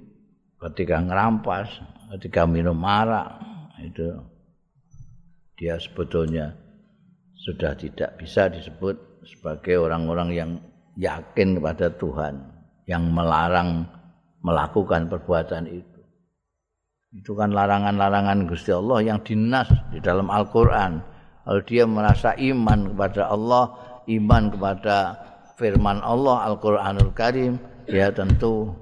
ketika 0.61 0.97
ngerampas 1.05 1.69
ketika 2.17 2.49
minum 2.49 2.81
arak 2.81 3.37
itu 3.83 4.17
dia 5.55 5.77
sebetulnya 5.79 6.55
sudah 7.45 7.77
tidak 7.77 8.17
bisa 8.17 8.49
disebut 8.49 8.97
sebagai 9.27 9.77
orang-orang 9.77 10.31
yang 10.33 10.51
yakin 10.97 11.59
kepada 11.59 11.93
Tuhan 11.95 12.35
yang 12.85 13.11
melarang 13.11 13.89
melakukan 14.45 15.09
perbuatan 15.09 15.65
itu. 15.69 16.01
Itu 17.15 17.33
kan 17.39 17.55
larangan-larangan 17.55 18.45
Gusti 18.51 18.75
Allah 18.75 19.01
yang 19.01 19.19
dinas 19.25 19.71
di 19.95 20.03
dalam 20.03 20.29
Al-Qur'an. 20.29 21.01
Kalau 21.45 21.63
dia 21.65 21.85
merasa 21.87 22.35
iman 22.37 22.93
kepada 22.93 23.31
Allah, 23.31 23.65
iman 24.11 24.43
kepada 24.51 24.97
firman 25.55 26.03
Allah 26.03 26.51
Al-Qur'anul 26.51 27.13
Karim, 27.15 27.59
dia 27.87 28.11
tentu 28.11 28.75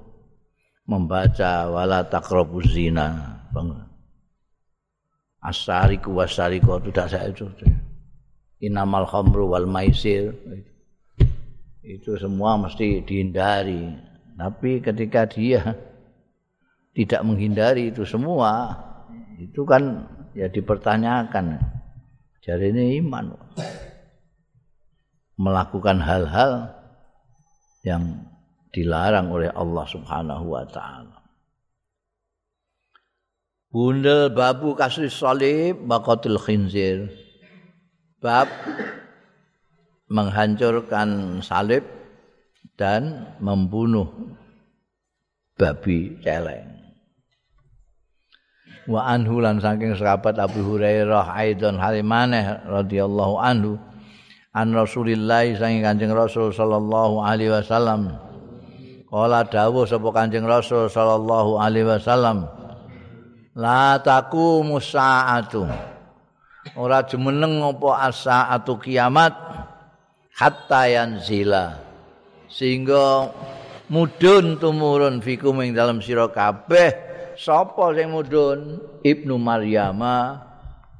membaca 0.87 1.69
wala 1.69 2.03
taqrabuz 2.07 2.67
zina. 2.73 3.39
Asariku 5.43 6.15
wasariku 6.15 6.79
tidak 6.79 7.11
saya 7.11 7.27
itu. 7.27 7.45
Inamal 8.63 9.03
khamru 9.03 9.51
wal 9.51 9.67
maisir. 9.67 10.31
Itu 11.83 12.15
semua 12.15 12.55
mesti 12.55 13.03
dihindari. 13.03 13.91
Tapi 14.39 14.79
ketika 14.79 15.27
dia 15.27 15.75
tidak 16.95 17.21
menghindari 17.27 17.91
itu 17.91 18.07
semua 18.07 18.79
itu 19.35 19.67
kan 19.67 20.07
ya 20.31 20.47
dipertanyakan. 20.47 21.59
Jadi 22.39 22.71
ini 22.71 23.03
iman 23.03 23.35
melakukan 25.39 25.97
hal-hal 26.01 26.73
yang 27.83 28.29
dilarang 28.73 29.29
oleh 29.29 29.49
Allah 29.53 29.85
Subhanahu 29.85 30.45
wa 30.49 30.65
taala 30.65 31.23
Bundel 33.73 34.29
babu 34.29 34.77
kasri 34.77 35.09
salib 35.09 35.81
baqatul 35.89 36.37
khinzir 36.37 37.09
bab 38.21 38.45
menghancurkan 40.13 41.41
salib 41.41 41.81
dan 42.77 43.33
membunuh 43.41 44.13
babi 45.57 46.21
celeng. 46.21 46.69
Wa 48.85 49.09
anhu 49.09 49.41
lan 49.41 49.57
saking 49.57 49.97
sahabat 49.97 50.37
Abu 50.37 50.61
Hurairah 50.61 51.33
aidon 51.33 51.81
halimane 51.81 52.61
radhiyallahu 52.69 53.41
anhu 53.41 53.81
an 54.53 54.69
Rasulillah 54.69 55.49
saking 55.57 55.81
Kanjeng 55.81 56.13
Rasul 56.13 56.53
sallallahu 56.53 57.25
alaihi 57.25 57.49
wasallam. 57.49 58.21
Kala 59.09 59.45
dawuh 59.49 59.89
sapa 59.89 60.09
Kanjeng 60.13 60.45
Rasul 60.45 60.89
sallallahu 60.89 61.57
alaihi 61.57 61.89
wasallam 61.89 62.45
la 63.57 63.97
taqumu 63.97 64.77
sa'atu. 64.77 65.65
Ora 66.77 67.03
jumeneng 67.03 67.59
apa 67.65 67.89
asa 68.07 68.57
kiamat 68.61 69.33
hatta 70.37 70.81
yanzila. 70.85 71.81
Sehingga 72.47 73.33
mudun 73.89 74.61
tumurun 74.61 75.17
fikum 75.19 75.65
ing 75.65 75.73
dalam 75.73 75.97
sira 75.97 76.29
kabeh 76.29 76.93
sapa 77.33 77.89
sing 77.97 78.13
mudun? 78.13 78.77
Ibnu 79.01 79.35
maryama 79.41 80.45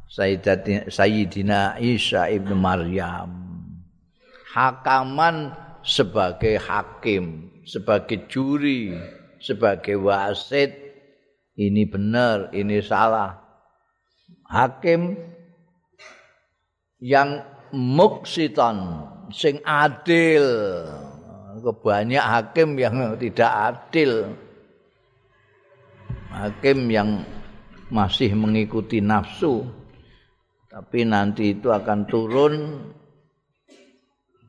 sayyidina 0.10 1.82
isa 1.82 2.30
ibnu 2.30 2.54
maryam 2.58 3.43
hakaman 4.54 5.58
sebagai 5.82 6.62
hakim 6.62 7.50
sebagai 7.66 8.28
juri 8.30 8.94
sebagai 9.44 10.00
wasit. 10.00 10.72
Ini 11.54 11.86
benar 11.86 12.50
ini 12.56 12.82
salah. 12.82 13.38
Hakim 14.50 15.14
yang 16.98 17.46
muksitan 17.70 19.06
sing 19.30 19.62
adil. 19.62 20.48
Banyak 21.62 22.26
hakim 22.26 22.74
yang 22.82 23.14
tidak 23.22 23.52
adil. 23.54 24.34
Hakim 26.34 26.90
yang 26.90 27.22
masih 27.94 28.34
mengikuti 28.34 28.98
nafsu. 28.98 29.62
Tapi 30.74 31.06
nanti 31.06 31.54
itu 31.54 31.70
akan 31.70 32.10
turun 32.10 32.54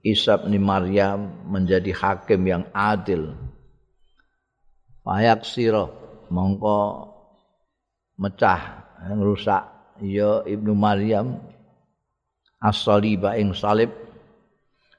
Isa 0.05 0.37
bin 0.37 0.61
Maryam 0.61 1.33
menjadi 1.49 1.89
hakim 1.97 2.45
yang 2.45 2.65
adil. 2.77 3.33
Payak 5.01 5.49
siro 5.49 5.89
mongko 6.29 7.09
mecah 8.21 8.85
rusak 9.17 9.65
ya 10.05 10.45
Ibnu 10.45 10.77
Maryam 10.77 11.41
as-saliba 12.61 13.41
ing 13.41 13.57
salib. 13.57 13.89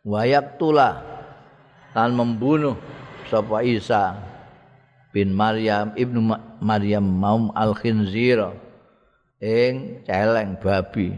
Wayak 0.05 0.57
tula 0.61 1.01
dan 1.93 2.13
membunuh 2.13 2.77
sapa 3.29 3.65
Isa 3.65 4.17
bin 5.15 5.31
Maryam 5.31 5.95
ibnu 5.95 6.35
Maryam 6.59 7.07
maum 7.07 7.49
al 7.55 7.71
khinzir 7.71 8.51
ing 9.39 10.03
celeng 10.03 10.59
babi 10.59 11.15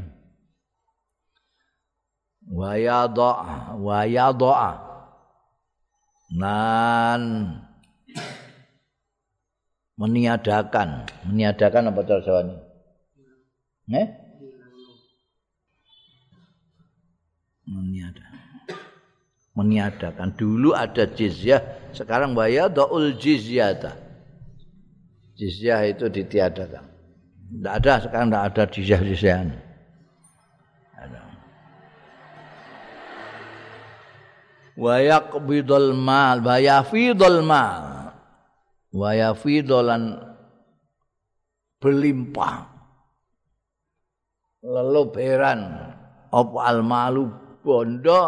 wayadha 2.51 3.31
wayadha 3.77 4.69
nan 6.35 7.21
meniadakan 9.99 11.07
meniadakan 11.27 11.91
apa 11.91 12.01
cara 12.03 12.41
eh 13.91 14.07
meniadakan 17.67 18.37
meniadakan. 19.57 20.37
Dulu 20.37 20.77
ada 20.77 21.09
jizyah, 21.09 21.65
sekarang 21.97 22.37
bayar 22.37 22.69
doul 22.69 23.17
jizyata. 23.17 23.97
Jizyah 25.33 25.81
itu 25.89 26.05
ditiadakan. 26.13 26.85
Tidak 27.57 27.73
ada, 27.73 27.93
sekarang 28.05 28.29
tidak 28.29 28.43
ada 28.53 28.63
jizyah-jizyah. 28.69 29.37
Wa 34.77 35.01
yaqbidul 35.01 35.97
mal, 35.97 36.45
wa 36.45 36.61
yafidul 36.61 37.41
mal. 37.41 38.13
Wa 38.93 39.09
yafidulan 39.17 40.21
berlimpah. 41.81 42.77
Leluberan 44.61 45.61
apa 46.27 46.57
al 46.67 46.81
bondo 47.63 48.21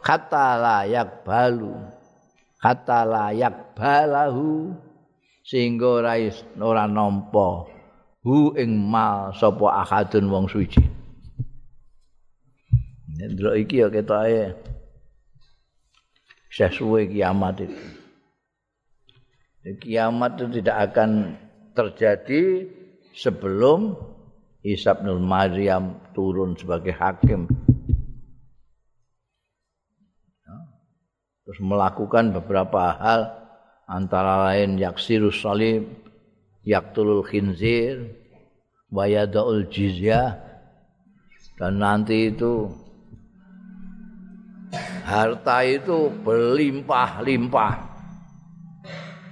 kata 0.00 0.56
layak 0.56 1.24
balu 1.24 1.76
kata 2.60 3.04
layak 3.04 3.76
balahu 3.76 4.72
sehingga 5.44 6.00
ora 6.00 6.14
ora 6.60 6.84
nampa 6.88 7.68
hu 8.24 8.52
ing 8.56 8.76
mal 8.76 9.32
sapa 9.36 9.84
ahadun 9.84 10.28
wong 10.28 10.46
suci 10.48 10.80
ndelok 13.08 13.54
iki 13.60 13.84
ya 13.84 13.88
ketoke 13.92 14.56
sesuai 16.50 17.08
kiamat 17.14 17.64
itu. 17.64 17.82
Kiamat 19.80 20.40
itu 20.40 20.46
tidak 20.60 20.76
akan 20.90 21.38
terjadi 21.76 22.66
sebelum 23.14 23.94
Isa 24.60 24.92
bin 24.98 25.24
Maryam 25.24 25.96
turun 26.12 26.52
sebagai 26.58 26.92
hakim. 26.92 27.48
Terus 31.44 31.60
melakukan 31.66 32.30
beberapa 32.30 32.94
hal 32.94 33.20
antara 33.90 34.52
lain 34.52 34.78
yaksirus 34.78 35.42
salib 35.42 35.82
yaktulul 36.62 37.26
khinzir 37.26 38.06
wayadaul 38.92 39.66
jizyah 39.66 40.38
dan 41.58 41.82
nanti 41.82 42.30
itu 42.30 42.70
harta 45.10 45.66
itu 45.66 46.06
berlimpah-limpah. 46.22 47.74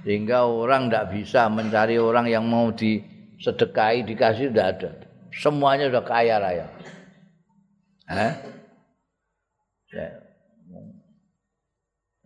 Sehingga 0.03 0.43
orang 0.47 0.91
tidak 0.91 1.05
bisa 1.15 1.47
mencari 1.47 1.95
orang 1.95 2.27
yang 2.27 2.43
mau 2.43 2.71
disedekahi 2.75 4.03
dikasih 4.03 4.51
tidak 4.51 4.67
ada. 4.75 4.91
Semuanya 5.31 5.87
sudah 5.87 6.03
kaya 6.03 6.35
raya. 6.43 6.67
Eh? 8.09 8.33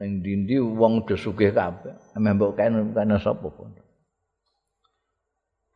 ning 0.03 0.19
dindi 0.19 0.59
wong 0.59 1.07
do 1.07 1.15
sugih 1.15 1.55
emeh 1.55 2.31
mbok 2.35 2.59
kene 2.59 2.91
kene 2.91 3.15
sapa 3.23 3.47
pun. 3.47 3.71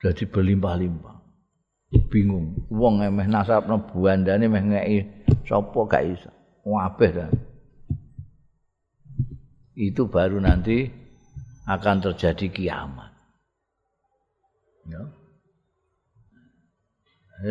Dadi 0.04 0.28
berlimpah-limpah 0.28 1.16
bingung. 2.12 2.68
Wong 2.68 3.08
emeh 3.08 3.24
nasabno 3.32 3.88
buandane 3.88 4.52
meh 4.52 4.64
ngeki 4.68 4.98
sapa 5.48 5.80
gak 5.88 6.04
iso. 6.12 6.32
Kabeh 6.68 7.12
dah 7.16 7.32
itu 9.78 10.10
baru 10.10 10.42
nanti 10.42 10.90
akan 11.70 12.02
terjadi 12.02 12.50
kiamat 12.50 13.14
ya 14.90 15.06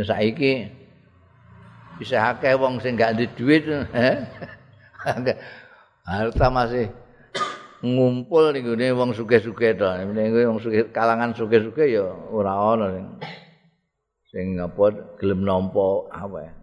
saiki 0.03 0.66
bisa 2.03 2.35
akeh 2.35 2.59
wong 2.59 2.83
sing 2.83 2.99
gak 2.99 3.14
duwe 3.14 3.62
duit 3.62 3.64
harta 6.07 6.47
masih 6.51 6.87
ngumpul 7.83 8.55
ning 8.55 8.64
gone 8.64 8.87
wong 8.97 9.11
sugih-sugih 9.12 9.77
to. 9.77 9.91
Ning 10.14 10.33
wong 10.33 10.59
sugih 10.62 10.89
kalangan 10.95 11.37
sugih-sugih 11.37 12.01
ya 12.01 12.07
ora 12.33 12.55
ana 12.55 12.87
sing 12.95 13.07
sing 14.33 14.47
apa 14.62 15.16
gelem 15.20 15.45
nampa 15.45 16.09
apa. 16.09 16.55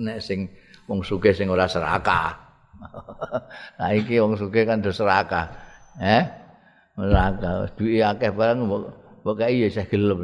Nek 0.00 0.18
sing 0.20 0.50
wong 0.84 1.00
sugih 1.00 1.32
sing 1.32 1.48
ora 1.48 1.70
serakah. 1.70 2.49
Nah 3.78 3.90
iki 3.96 4.20
wong 4.20 4.36
sugih 4.36 4.64
kan 4.64 4.80
do 4.80 4.92
serakah. 4.92 5.52
Eh? 6.00 6.24
Serakah, 6.96 7.72
duwe 7.76 8.00
akeh 8.04 8.30
barang 8.32 8.60
mbok 8.66 9.36
kaya 9.36 9.68
ya 9.68 9.84
gelem. 9.88 10.20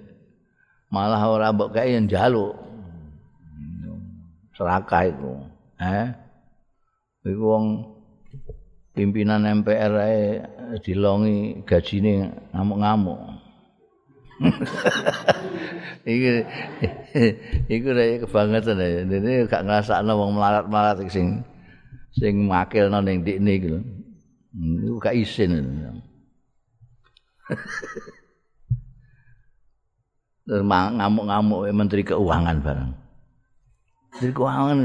Malah 0.94 1.22
ora 1.26 1.50
mbok 1.50 1.74
kaya 1.74 1.98
njaluk. 2.02 2.54
Serakah 4.56 5.02
itu. 5.10 5.32
Eh? 5.82 6.08
Iku 7.26 7.42
wong 7.42 7.66
pimpinan 8.96 9.44
MPR 9.44 9.94
ae 10.00 10.22
dilongi 10.80 11.66
gajine 11.66 12.32
ngamuk-ngamuk. 12.54 13.20
iku 16.06 16.28
iku 17.68 17.88
rek 17.92 18.24
kebangetan 18.24 18.80
ya. 18.80 19.02
Dene 19.04 19.32
gak 19.50 19.64
ngrasakno 19.66 20.12
wong 20.16 20.30
melarat-melarat 20.38 21.02
sing 21.12 21.44
sing 22.16 22.48
makilno 22.48 22.98
ning 23.04 23.20
dikne 23.20 23.52
iku 23.60 23.68
lho. 23.76 23.80
Iku 24.56 24.96
gak 24.96 25.16
isin. 25.16 25.52
ngamuk-ngamuk 30.48 31.60
menteri 31.76 32.02
keuangan 32.06 32.56
bareng. 32.64 32.90
Menteri 34.16 34.32
keuangan 34.32 34.78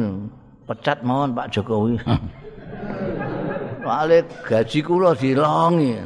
pecat 0.67 0.99
mawon 1.07 1.31
Pak 1.31 1.49
Jokowi. 1.55 1.95
Wale 3.87 4.27
gaji 4.45 4.79
kula 4.83 5.15
dilongi. 5.15 5.97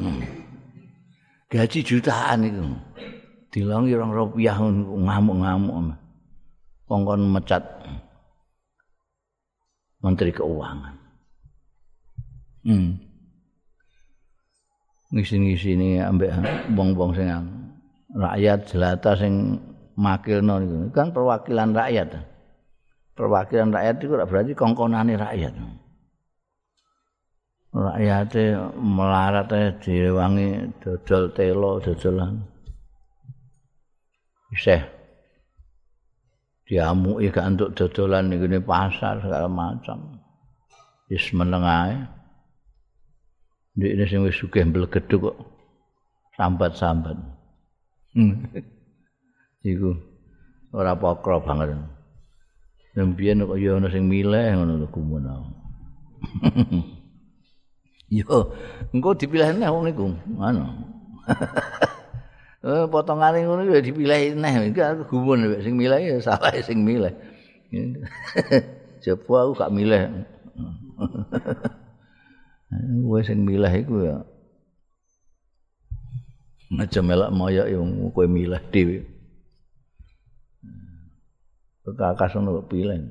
Gaji 1.50 1.80
jutaan 1.82 2.46
itu. 2.46 2.64
Dilongi 3.50 3.96
orang 3.98 4.12
rupiah 4.14 4.56
ngamuk-ngamuk. 4.62 5.96
Kongkon 6.86 7.34
mecat 7.34 7.66
Menteri 10.06 10.30
Keuangan. 10.30 11.05
Hmm. 12.66 12.98
Ngisi-ngisi 15.14 16.02
ambek 16.02 16.34
bong-bong 16.74 17.14
sing 17.14 17.30
rakyat 18.12 18.60
jelata 18.66 19.14
sing 19.14 19.62
makilno 19.96 20.60
niku 20.60 20.90
kan 20.92 21.14
perwakilan 21.14 21.72
rakyat. 21.72 22.10
perwakilan 23.16 23.72
rakyat 23.72 23.96
itu 24.04 24.12
berarti 24.12 24.52
kongkonane 24.58 25.16
rakyat. 25.16 25.54
rakyate 27.76 28.56
melarat 28.80 29.52
direwangi 29.84 30.72
dodol 30.80 31.28
telo 31.36 31.84
dodolan 31.84 32.40
isih 34.56 34.80
diamuki 36.64 37.28
gak 37.28 37.52
untuk 37.52 37.76
dodolan 37.76 38.32
ning 38.32 38.64
pasar 38.64 39.20
segala 39.20 39.52
macam 39.52 40.24
wis 41.12 41.28
meneng 41.36 41.68
ae 41.68 41.94
Ndek 43.76 44.08
sing 44.08 44.24
wis 44.24 44.40
sugih 44.40 44.64
mblegeduk 44.64 45.20
kok 45.20 45.38
sambat-sambat. 46.40 47.20
Hmm. 48.16 48.48
Iku 49.68 50.00
ora 50.72 50.96
pokro 50.96 51.44
banget. 51.44 51.76
Nembiyen 52.96 53.44
kok 53.44 53.60
ya 53.60 53.76
ana 53.76 53.92
sing 53.92 54.08
milih 54.08 54.56
ngono 54.56 54.80
lho 54.80 54.88
kumono. 54.88 55.52
Yo, 58.16 58.56
engko 58.96 59.18
dipilih 59.20 59.52
neh 59.60 59.68
wong 59.68 59.84
niku. 59.92 60.06
Ngono. 60.24 60.66
Eh 62.66 62.90
potongane 62.90 63.46
ngono 63.46 63.62
ya 63.70 63.78
dipilih 63.78 64.42
neh. 64.42 64.74
Iki 64.74 64.82
aku 64.82 65.04
gumun 65.14 65.54
sing 65.62 65.78
milih 65.78 66.02
ya 66.02 66.18
salah 66.18 66.50
sing 66.66 66.82
milih. 66.82 67.14
Coba 69.06 69.36
aku 69.46 69.52
gak 69.54 69.74
milih. 69.76 70.02
Wes 73.06 73.28
sing 73.30 73.46
milih 73.46 73.72
iku 73.72 73.96
ya. 74.04 74.18
Aja 76.76 77.00
melak 77.00 77.32
moyo 77.32 77.64
yang 77.70 78.12
kowe 78.12 78.26
milih 78.28 78.60
dhewe. 78.74 79.06
Kekakas 81.86 82.34
ngono 82.36 82.66
pilih. 82.66 83.06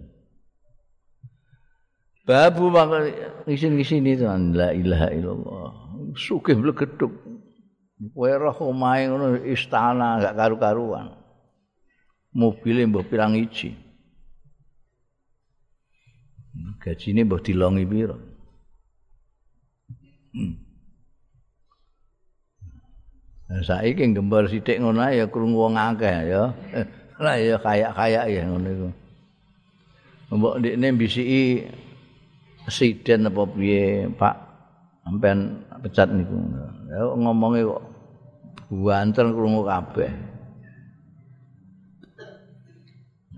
Babu 2.27 2.73
maka 2.73 3.05
ngisin-ngisin 3.47 4.09
itu 4.09 4.27
la 4.27 4.75
ilaha 4.75 5.09
illallah. 5.15 5.71
Sugih 6.19 6.59
mlegeduk. 6.59 7.13
Kowe 8.13 8.31
roh 8.35 8.59
omahe 8.69 9.09
ngono 9.09 9.39
istana 9.47 10.19
gak 10.19 10.35
karu-karuan. 10.35 11.15
Mobil 12.35 12.83
mbok 12.91 13.07
pirang 13.07 13.39
iji. 13.39 13.79
Gajine 16.83 17.23
mbok 17.23 17.47
dilongi 17.47 17.87
piro? 17.87 18.34
Hmm. 20.35 20.55
Saiki 23.63 24.11
gembar 24.11 24.51
sithik 24.51 24.83
ngono 24.83 25.07
ya 25.15 25.31
krungu 25.31 25.71
wong 25.71 25.79
akeh 25.79 26.17
ya. 26.27 26.51
Lah 27.23 27.39
ya 27.39 27.55
kayak-kayak 27.63 28.25
ya 28.27 28.43
ngono 28.51 28.69
iku. 28.75 28.89
Mbok 30.35 30.55
ndekne 30.59 30.99
bisiki 30.99 31.63
presiden 32.67 33.31
apa 33.31 33.43
piye, 33.47 34.11
Pak? 34.11 34.35
Sampean 35.07 35.63
pecat 35.87 36.11
niku. 36.11 36.35
Ya 36.91 37.07
ngomonge 37.15 37.63
kok 37.63 37.83
buanten 38.75 39.31
krungu 39.31 39.63
kabeh. 39.63 40.11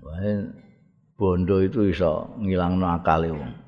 Wae 0.01 0.31
bondo 1.13 1.61
itu 1.61 1.93
iso 1.93 2.33
ngilangno 2.41 2.89
akale 2.89 3.29
wong. 3.29 3.66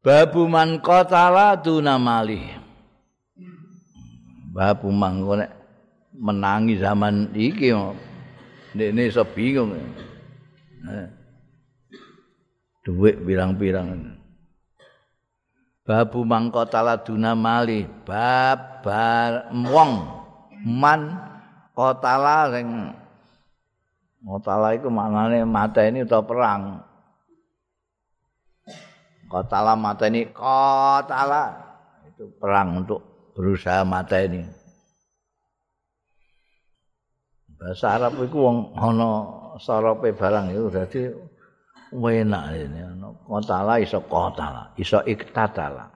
Babu 0.00 0.48
man 0.48 0.80
qatala 0.80 1.60
dunamali. 1.60 2.40
Babu 4.50 4.88
mangko 4.88 5.44
menangi 6.16 6.80
zaman 6.80 7.30
iki 7.36 7.76
ndekne 8.72 9.02
iso 9.12 9.22
bingung. 9.28 9.76
Eh. 10.88 11.08
Duit 12.80 13.20
pirang-pirang. 13.20 14.16
Babu 15.84 16.24
man 16.24 16.48
qatala 16.48 16.96
dunamali, 17.04 17.84
bab 18.08 18.80
bar 18.80 19.52
wong 19.52 19.92
man 20.64 21.12
qatala 21.76 22.56
sing 22.56 22.96
Qatala 24.20 24.76
iku 24.76 24.92
maknane 24.92 25.48
mateni 25.48 26.04
utawa 26.04 26.24
perang. 26.28 26.62
Qatala 29.30 29.78
mateni 29.78 30.26
qatala 30.34 31.54
itu 32.10 32.26
perang 32.34 32.82
untuk 32.82 33.00
berusaha 33.38 33.86
mateni. 33.86 34.42
Bahasa 37.54 37.94
Arab 37.94 38.18
iku 38.26 38.38
wong 38.42 38.58
ana 38.74 39.10
sarape 39.62 40.10
barang 40.16 40.50
itu 40.50 40.66
dadi 40.74 41.00
enak 41.94 42.44
ini 42.58 42.80
qatala 43.30 43.78
iso 43.78 44.02
qatala, 44.02 44.74
iso 44.74 44.98
iktatala. 45.06 45.86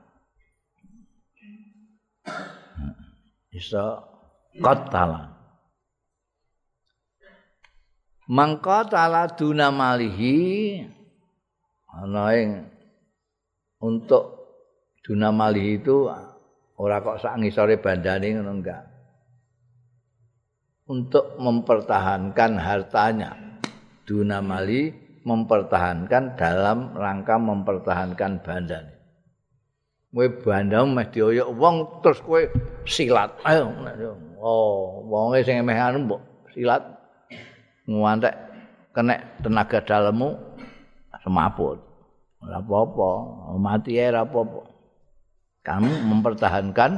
Iso 3.51 3.85
qatala. 4.63 5.35
mangka 8.29 8.89
tala 8.89 9.29
duna 9.29 9.69
malihi 9.69 10.81
ana 11.93 12.33
ing 12.33 12.51
untuk 13.85 14.25
duna 15.05 15.29
malihi 15.29 15.77
itu 15.77 16.09
ora 16.81 17.05
kok 17.05 17.21
sak 17.21 17.37
ngisore 17.45 17.77
bandane 17.77 18.33
ngono 18.33 18.53
enggak. 18.57 18.83
Untuk 20.85 21.37
mempertahankan 21.41 22.61
hartanya 22.61 23.61
duna 24.05 24.45
mali 24.45 24.93
mempertahankan 25.25 26.37
dalam 26.37 26.93
rangka 26.93 27.41
mempertahankan 27.41 28.45
bandane. 28.45 28.93
Kowe 30.15 30.29
bandamu 30.31 30.95
meh 30.95 31.09
dioyok 31.11 31.49
wong 31.57 31.77
terus 32.05 32.21
kowe 32.23 32.39
silat. 32.87 33.33
Ayo 33.49 33.73
oh 34.39 35.03
wonge 35.09 35.43
sing 35.43 35.61
meh 35.65 35.77
anu 35.77 36.05
mbok 36.05 36.21
silat. 36.53 36.85
Nguantek 37.89 38.33
kena 38.97 39.21
tenaga 39.45 39.81
dalammu 39.85 40.37
semaput 41.21 41.94
ora 42.45 42.61
apa-apa 42.61 43.11
mati 43.57 43.97
ya 43.97 44.13
ora 44.13 44.23
apa-apa. 44.29 44.61
Kamu 45.65 45.93
mempertahankan. 46.13 46.93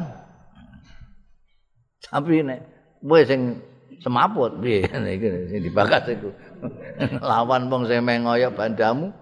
Tapi 2.07 2.43
nek 2.43 2.61
kowe 3.03 3.23
sing 3.23 3.63
semaput 4.03 4.59
piye? 4.59 4.87
Iki 5.17 5.27
sing 5.55 5.61
dibakat 5.63 6.11
iku. 6.11 6.35
Lawan 7.31 7.71
wong 7.71 7.87
sing 7.87 8.03
mengoyo 8.03 8.51
bandamu 8.51 9.15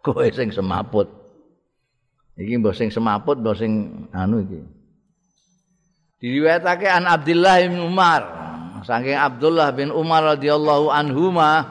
kowe 0.00 0.24
sing 0.32 0.48
semaput. 0.48 1.08
Iki 2.38 2.64
mbok 2.64 2.74
sing 2.76 2.88
semaput 2.88 3.36
mbok 3.42 3.56
sing 3.58 3.72
anu 4.14 4.40
iki. 4.46 4.60
Diriwayatake 6.18 6.86
an 6.90 7.06
Abdullah 7.06 7.62
bin 7.62 7.78
Umar. 7.82 8.22
Saking 8.86 9.18
Abdullah 9.18 9.74
bin 9.74 9.90
Umar 9.90 10.38
radhiyallahu 10.38 10.90
anhuma 10.90 11.66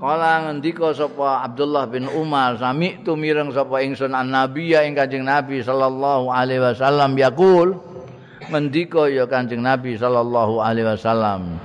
kala 0.00 0.48
ngendika 0.48 0.96
sapa 0.96 1.44
Abdullah 1.44 1.84
bin 1.84 2.08
Umar 2.08 2.56
sami 2.56 3.04
tu 3.04 3.20
mireng 3.20 3.52
sapa 3.52 3.84
ingsun 3.84 4.16
an 4.16 4.32
nabiyya 4.32 4.88
ing 4.88 4.96
Kanjeng 4.96 5.28
Nabi 5.28 5.60
sallallahu 5.60 6.32
alaihi 6.32 6.64
wasallam. 6.64 7.20
Yaqul 7.20 7.76
ngendika 8.48 9.12
ya 9.12 9.28
Kanjeng 9.28 9.60
Nabi 9.60 10.00
sallallahu 10.00 10.64
alaihi 10.64 10.88
wasallam 10.88 11.60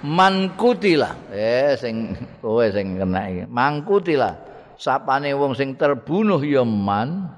man 0.00 0.56
kutila. 0.56 1.12
Eh 1.28 1.76
sing 1.76 2.16
kowe 2.40 2.64
sing 2.72 2.96
kena 2.96 3.28
iki. 3.28 3.44
Man 3.52 3.84
kutila 3.84 4.32
sapane 4.80 5.36
wong 5.36 5.52
sing 5.52 5.76
terbunuh 5.76 6.40
ya 6.40 6.64
man 6.64 7.28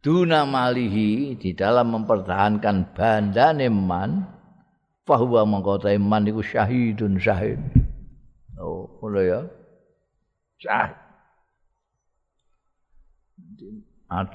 duna 0.00 0.48
malihi 0.48 1.36
di 1.36 1.52
dalam 1.52 1.92
mempertahankan 1.92 2.96
bandane 2.96 3.68
man 3.68 4.24
fahuwa 5.04 5.44
mangkota 5.44 5.92
iman 5.92 6.24
iku 6.24 6.40
syahidun 6.40 7.20
syahid. 7.20 7.60
Oh, 8.58 8.86
ngono 9.02 9.20
ya. 9.22 9.40
Syahid. 10.62 10.96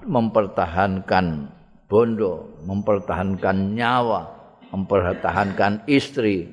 mempertahankan 0.03 1.47
bondo, 1.87 2.59
mempertahankan 2.67 3.79
nyawa, 3.79 4.27
mempertahankan 4.75 5.87
istri, 5.87 6.51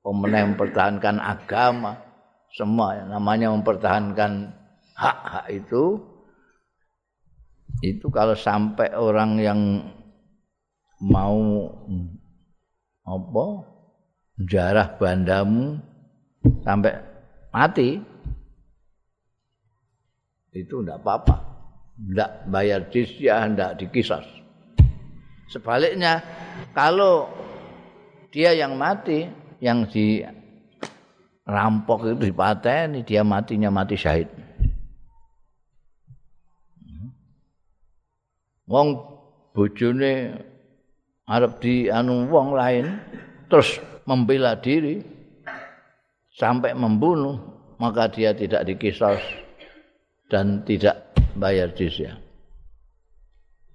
mempertahankan 0.00 1.20
agama, 1.20 2.00
semua 2.54 2.94
ya. 2.96 3.04
namanya 3.04 3.50
mempertahankan 3.52 4.54
hak-hak 4.94 5.46
itu 5.50 5.98
itu 7.82 8.06
kalau 8.14 8.38
sampai 8.38 8.94
orang 8.94 9.42
yang 9.42 9.60
mau 11.02 11.68
apa 13.04 13.46
jarah 14.46 14.94
bandamu 14.94 15.82
sampai 16.64 16.94
mati. 17.52 18.00
Itu 20.54 20.86
ndak 20.86 21.02
apa-apa. 21.02 21.36
Ndak 21.98 22.30
bayar 22.50 22.80
jizyah 22.90 23.46
ndak 23.50 23.82
dikisas. 23.82 24.26
Sebaliknya 25.50 26.22
kalau 26.74 27.30
dia 28.34 28.54
yang 28.54 28.74
mati 28.74 29.28
yang 29.62 29.86
di 29.86 30.22
rampok 31.44 32.10
itu 32.10 32.32
dipateni 32.32 33.04
dia 33.04 33.22
matinya 33.22 33.68
mati 33.68 33.94
syahid. 33.94 34.26
Wong 38.64 38.96
bojone 39.52 40.40
arep 41.28 41.52
di 41.60 41.92
anu 41.92 42.26
wong 42.32 42.56
lain 42.56 42.96
terus 43.52 43.76
membela 44.08 44.56
diri 44.56 45.13
sampai 46.34 46.74
membunuh 46.74 47.38
maka 47.78 48.10
dia 48.10 48.34
tidak 48.34 48.66
dikisos 48.66 49.22
dan 50.30 50.62
tidak 50.66 51.14
bayar 51.38 51.70
jizyah. 51.74 52.18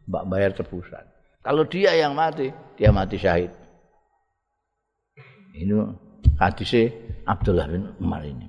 Mbak 0.10 0.24
bayar 0.26 0.52
tebusan. 0.56 1.06
Kalau 1.40 1.64
dia 1.70 1.96
yang 1.96 2.18
mati, 2.18 2.50
dia 2.76 2.90
mati 2.90 3.16
syahid. 3.16 3.54
Ini 5.56 5.76
hadisnya 6.40 6.92
Abdullah 7.30 7.68
bin 7.70 7.94
Umar 8.02 8.26
ini. 8.26 8.48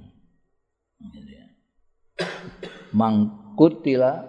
Mangkutila 2.90 4.26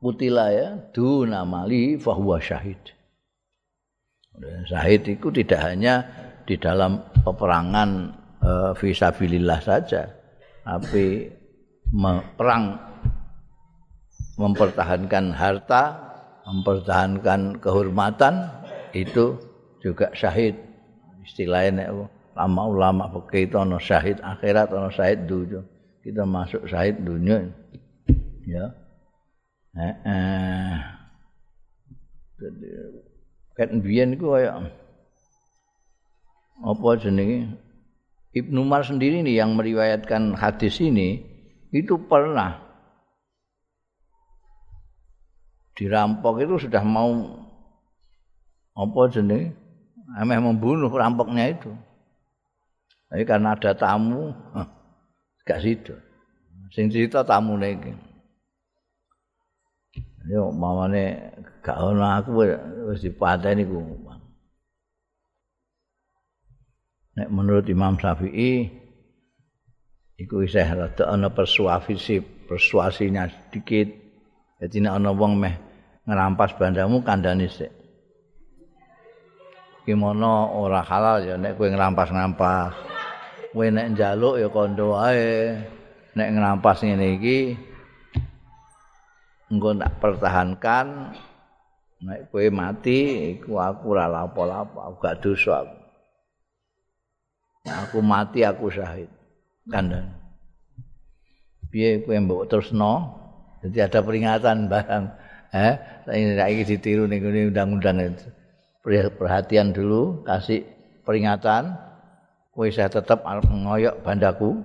kutila 0.00 0.50
ya 0.50 0.80
duna 0.90 1.44
mali 1.44 2.00
fahuwa 2.00 2.40
syahid. 2.40 2.80
Syahid 4.66 5.04
itu 5.06 5.28
tidak 5.28 5.60
hanya 5.60 5.94
di 6.48 6.56
dalam 6.56 7.04
peperangan 7.20 8.19
visabilillah 8.76 9.60
saja, 9.60 10.08
tapi 10.64 11.28
perang 12.36 12.78
mempertahankan 14.40 15.36
harta, 15.36 15.82
mempertahankan 16.48 17.60
kehormatan 17.60 18.48
itu 18.96 19.36
juga 19.84 20.08
syahid. 20.16 20.56
Istilahnya 21.20 21.92
lama 22.32 22.62
ulama 22.64 23.04
pakai 23.12 23.44
itu 23.44 23.60
ono 23.60 23.76
syahid 23.76 24.18
akhirat 24.24 24.72
ono 24.72 24.88
syahid 24.88 25.28
dunia. 25.28 25.60
Kita 26.00 26.24
masuk 26.24 26.64
syahid 26.64 27.04
dunia. 27.04 27.44
Ya. 28.48 28.72
Eh, 29.76 29.96
eh. 30.08 30.76
Jadi 32.40 32.68
kan 33.52 33.68
biyen 33.84 34.16
iku 34.16 34.32
kaya 34.32 34.64
apa 36.64 36.88
jenenge 36.96 37.52
Ibnu 38.30 38.62
Umar 38.62 38.86
sendiri 38.86 39.26
nih 39.26 39.42
yang 39.42 39.58
meriwayatkan 39.58 40.38
hadis 40.38 40.78
ini 40.78 41.18
itu 41.74 41.98
pernah 42.06 42.62
dirampok 45.74 46.44
itu 46.44 46.68
sudah 46.68 46.84
mau 46.86 47.10
apa 48.76 49.00
jenis 49.10 49.50
emeh 50.18 50.38
membunuh 50.38 50.90
rampoknya 50.90 51.54
itu. 51.54 51.70
Jadi 53.10 53.26
karena 53.26 53.58
ada 53.58 53.74
tamu, 53.74 54.30
gak 55.42 55.62
situ. 55.62 55.94
Sing 56.70 56.86
cerita 56.86 57.26
tamu 57.26 57.58
lagi. 57.58 57.90
Yo 60.30 60.54
mamane 60.54 61.34
gak 61.66 61.78
ono 61.82 62.06
aku 62.06 62.30
wis 62.94 63.02
dipateni 63.02 63.66
ku. 63.66 63.82
Nek 67.18 67.28
menurut 67.30 67.66
Imam 67.66 67.98
Syafi'i 67.98 68.70
iku 70.20 70.46
isih 70.46 70.62
rada 70.62 71.10
ana 71.10 71.32
persuasi 71.32 72.22
persuasinya 72.46 73.26
sedikit. 73.26 73.90
Jadi 74.60 74.84
nek 74.84 74.94
ana 75.00 75.10
wong 75.10 75.40
meh 75.40 75.54
ngerampas 76.06 76.54
bandamu 76.54 77.02
kandhane 77.02 77.50
sik. 77.50 77.72
Gimana 79.88 80.54
ora 80.54 80.84
halal 80.86 81.24
ya 81.24 81.34
nek 81.40 81.56
kowe 81.58 81.66
ngrampas-ngrampas. 81.66 82.72
Kowe 83.50 83.66
nek 83.66 83.96
njaluk 83.96 84.38
ya 84.38 84.48
kandha 84.52 84.84
wae. 84.86 85.34
Nek 86.14 86.28
ngrampas 86.36 86.84
ngene 86.84 87.06
iki 87.18 87.38
engko 89.50 89.74
tak 89.74 89.98
pertahankan 89.98 90.86
nek 92.06 92.30
kowe 92.30 92.46
mati 92.54 92.98
iku 93.34 93.58
aku 93.58 93.98
ora 93.98 94.06
lapo-lapo, 94.06 94.78
aku 94.78 94.96
gak 95.02 95.18
dosa 95.18 95.66
aku. 95.66 95.79
Aku 97.66 97.98
mati 98.00 98.46
aku 98.46 98.72
syahid. 98.72 99.10
Kandhane. 99.68 100.16
Piye 101.70 102.02
kowe 102.02 102.16
mbok 102.18 102.48
terusno? 102.50 103.18
Jadi 103.60 103.78
ada 103.84 104.00
peringatan 104.00 104.72
barang 104.72 105.04
eh 105.50 105.74
lagi 106.08 106.62
ditiru 106.62 107.10
nih 107.10 107.18
ini 107.18 107.40
undang-undang 107.50 107.98
itu 107.98 108.28
perhatian 109.18 109.74
dulu 109.74 110.22
kasih 110.22 110.62
peringatan 111.02 111.74
kue 112.54 112.70
saya 112.70 112.86
tetap 112.86 113.26
ngoyok 113.26 113.98
bandaku 114.06 114.62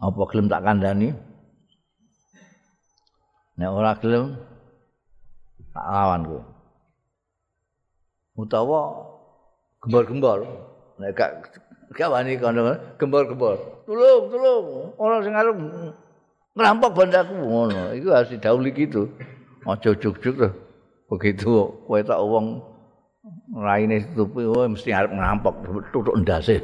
apa 0.00 0.22
gelem 0.32 0.46
tak 0.48 0.64
kandani 0.64 1.08
nek 3.60 3.70
ora 3.70 3.92
gelem 4.00 4.38
tak 5.74 5.86
lawan 5.86 6.20
ku 6.24 6.38
utawa 8.38 8.82
gembor-gembor 9.88 10.44
nek 11.00 11.16
gak 11.16 11.30
gak 11.96 12.12
wani 12.12 12.36
kono 12.36 12.76
gembor-gembor 13.00 13.56
tulung 13.88 14.28
tulung 14.28 14.92
ora 15.00 15.24
sing 15.24 15.32
arep 15.32 15.56
ngerampok 16.58 16.90
bandaku 16.90 17.38
ngono. 17.38 17.94
Iku 17.94 18.10
harus 18.10 18.34
didahului 18.34 18.74
gitu. 18.74 19.06
Aja 19.62 19.94
juk-juk 19.94 20.34
tuh. 20.34 20.52
Begitu 21.08 21.70
kowe 21.86 22.00
tak 22.02 22.18
wong 22.18 22.58
raine 23.54 24.02
tutupi 24.12 24.42
oh 24.42 24.66
mesti 24.66 24.90
arep 24.90 25.14
ngerampok 25.14 25.54
tutuk 25.94 26.18
ndase. 26.18 26.58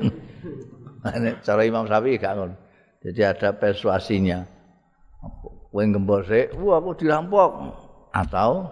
Cara 1.47 1.63
Imam 1.63 1.87
Syafi'i 1.87 2.19
gak 2.19 2.35
ngono. 2.35 2.55
Jadi 3.07 3.21
ada 3.23 3.55
persuasinya. 3.55 4.43
Kowe 5.71 5.83
gembor 5.87 6.27
sik 6.27 6.59
wah 6.59 6.83
aku 6.83 6.99
dirampok. 6.99 7.51
Atau 8.11 8.71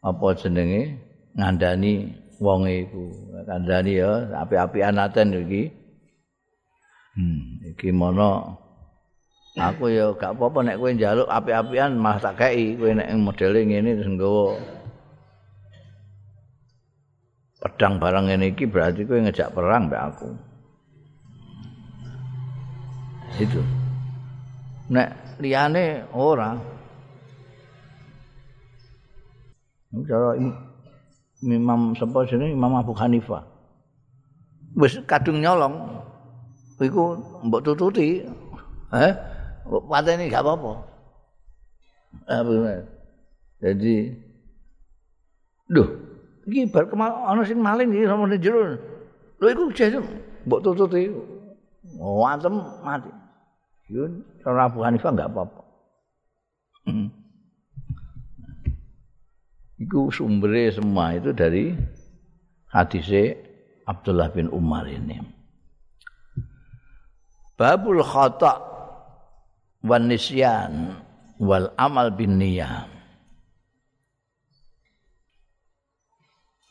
apa 0.00 0.26
jenenge? 0.36 1.04
Ngandani 1.38 2.18
wong 2.38 2.70
iku 2.70 3.04
ngandani 3.46 3.92
ya 3.98 4.10
api-apian 4.42 4.98
aten 4.98 5.34
iki 5.34 5.62
hmm 7.18 7.74
iki 7.74 7.90
mono 7.90 8.58
Aku 9.58 9.90
ya 9.90 10.14
gak 10.14 10.38
apa-apa 10.38 10.62
nek 10.62 10.78
kowe 10.78 10.90
njaluk 10.94 11.26
api-apian 11.26 11.98
malah 11.98 12.22
tak 12.22 12.38
kei 12.38 12.78
kowe 12.78 12.94
nek 12.94 13.10
modele 13.18 13.66
ngene 13.66 13.90
terus 13.98 14.06
nggawa 14.14 14.54
pedang 17.58 17.98
barang 17.98 18.30
ngene 18.30 18.54
iki 18.54 18.70
berarti 18.70 19.02
kowe 19.02 19.18
ngejak 19.18 19.50
perang 19.50 19.90
mbek 19.90 19.98
aku. 19.98 20.30
Itu. 23.42 23.62
Nek 24.94 25.42
liyane 25.42 26.06
ora. 26.14 26.54
Cara 30.06 30.38
Imam 31.42 31.94
sapa 31.94 32.26
jenenge 32.26 32.54
Imam 32.54 32.74
Abu 32.74 32.92
Hanifah. 32.94 33.46
Wis 34.74 34.98
kadung 35.06 35.38
nyolong. 35.38 36.02
Iku 36.78 37.18
mbok 37.46 37.62
tututi. 37.62 38.22
Eh? 38.94 39.12
pateni 39.68 40.32
gak 40.32 40.40
apa-apa. 40.44 40.72
Jadi 43.60 43.96
Duh, 45.68 45.84
iki 46.48 46.64
bar 46.72 46.88
kemal 46.88 47.12
ana 47.28 47.44
sing 47.44 47.60
maling 47.60 47.92
iki 47.92 48.08
sama 48.08 48.24
jero. 48.40 48.80
Lho 49.36 49.46
iku 49.52 49.68
jes 49.76 50.00
mbok 50.48 50.64
tututi. 50.64 51.12
Oh, 52.00 52.24
antem 52.24 52.56
mati. 52.80 53.12
Yo 53.92 54.08
ora 54.48 54.72
Abu 54.72 54.80
Hanifah 54.80 55.12
enggak 55.12 55.28
apa-apa. 55.28 55.60
Iku 59.78 60.10
sumbernya 60.10 60.74
semua 60.74 61.14
itu 61.14 61.30
dari 61.30 61.70
hadisnya 62.74 63.38
Abdullah 63.86 64.28
bin 64.34 64.50
Umar 64.50 64.90
ini. 64.90 65.22
Babul 67.54 68.02
khata' 68.02 68.58
wan 69.86 70.10
nisyan 70.10 70.98
wal 71.38 71.70
amal 71.78 72.10
bin 72.10 72.38
niyah. 72.42 72.90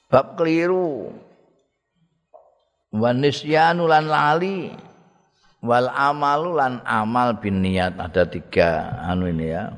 Bab 0.08 0.40
keliru 0.40 1.12
wan 2.96 3.20
nisyanu 3.20 3.88
lan 3.88 4.08
lali 4.08 4.72
wal 5.60 5.92
amalu 5.92 6.56
lan 6.56 6.80
amal 6.88 7.36
bin 7.40 7.60
niat 7.60 8.00
ada 8.00 8.24
tiga 8.24 9.00
anu 9.04 9.28
ini 9.28 9.52
ya. 9.52 9.76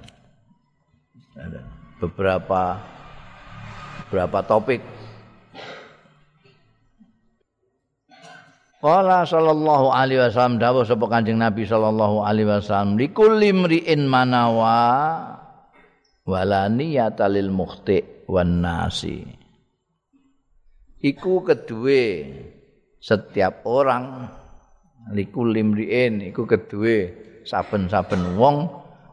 Ada 1.34 1.62
beberapa 1.98 2.78
beberapa 4.10 4.42
topik 4.42 4.82
Qala 8.80 9.28
sallallahu 9.28 9.92
alaihi 9.92 10.24
wasallam 10.24 10.56
dawuh 10.56 10.88
sapa 10.88 11.04
Kanjeng 11.12 11.36
Nabi 11.36 11.68
sallallahu 11.68 12.24
alaihi 12.24 12.48
wasallam 12.48 12.96
likulli 12.96 13.52
mri'in 13.52 14.08
manawa 14.08 14.80
wala 16.24 16.72
niyata 16.72 17.28
lil 17.28 17.52
mukhti 17.52 18.24
wan 18.32 18.64
nasi. 18.64 19.20
Iku 21.04 21.44
kedue 21.44 22.04
setiap 23.04 23.68
orang 23.68 24.32
likulli 25.12 25.60
mri'in 25.60 26.32
iku 26.32 26.48
kedue 26.48 26.98
saben-saben 27.44 28.40
wong 28.40 28.64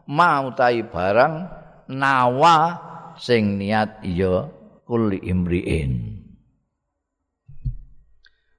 mau 0.07 0.47
tai 0.55 0.79
barang 0.87 1.35
nawa 1.91 2.55
sing 3.19 3.59
niat 3.59 3.99
ya 4.07 4.47
kulli 4.87 5.19
imriin. 5.19 6.23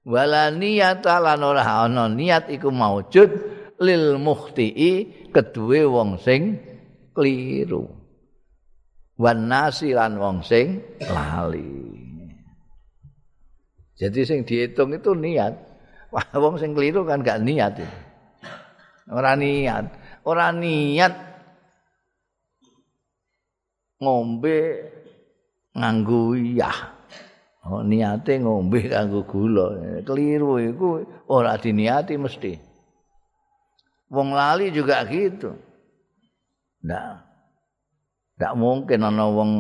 Wala 0.05 0.53
niyata 0.53 1.21
lan 1.21 1.41
ora 1.45 1.85
ana 1.85 2.09
niat 2.09 2.53
iku 2.53 2.69
maujud 2.69 3.31
lil 3.81 4.17
muhtii 4.21 5.29
kedue 5.33 5.85
wong 5.85 6.17
sing 6.21 6.57
kliru 7.13 7.85
wan 9.21 9.49
nasi 9.49 9.93
lan 9.93 10.17
wong 10.17 10.41
sing 10.45 10.81
lali. 11.09 11.97
Jadi 13.99 14.21
sing 14.23 14.47
dihitung 14.47 14.95
itu 14.95 15.13
niat 15.13 15.53
wah 16.09 16.29
wong 16.37 16.57
sing 16.57 16.73
kliru 16.73 17.05
kan 17.05 17.21
gak 17.21 17.43
niat 17.45 17.81
itu. 17.81 17.89
ora 19.09 19.33
niat 19.37 19.85
ora 20.29 20.53
niat 20.53 21.13
ngombe 23.99 24.59
nganggo 25.79 26.35
iyah 26.35 26.99
Oh, 27.69 27.85
niate 27.85 28.41
ngombe 28.41 28.89
kanggo 28.89 29.29
gula. 29.29 30.01
Keliru 30.01 30.57
iku 30.57 31.05
ora 31.29 31.61
diniati 31.61 32.17
mesti. 32.17 32.57
Wong 34.09 34.33
lali 34.33 34.73
juga 34.73 35.05
gitu. 35.05 35.53
Ndak. 36.81 37.29
Ndak 38.41 38.53
mungkin 38.57 39.05
ana 39.05 39.29
wong 39.29 39.51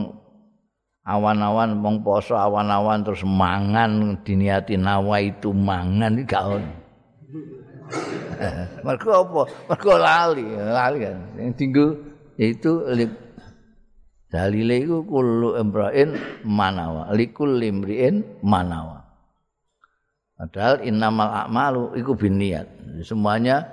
awan-awan 1.04 1.84
wong 1.84 2.00
poso 2.00 2.32
awan-awan 2.32 3.04
terus 3.04 3.20
mangan 3.28 4.24
diniati 4.24 4.80
nawa 4.80 5.20
itu 5.20 5.52
mangan 5.52 6.16
iki 6.16 6.24
gak 6.24 6.44
ono. 6.48 6.72
Mergo 8.88 9.10
apa? 9.20 9.42
Mergo 9.68 9.94
lali, 10.00 10.46
lali 10.48 10.96
kan. 11.04 11.16
Sing 11.36 11.52
tinggu 11.60 11.92
itu 12.40 12.88
dalile 14.28 14.84
iku 14.84 15.04
kullu 15.08 15.56
imra'in 15.56 16.12
manawa 16.44 17.08
likul 17.16 17.56
limri'in 17.56 18.44
manawa. 18.44 19.04
Padahal 20.38 20.86
innamal 20.86 21.32
a'malu 21.34 21.98
iku 21.98 22.14
biniat 22.14 22.68
semuanya 23.02 23.66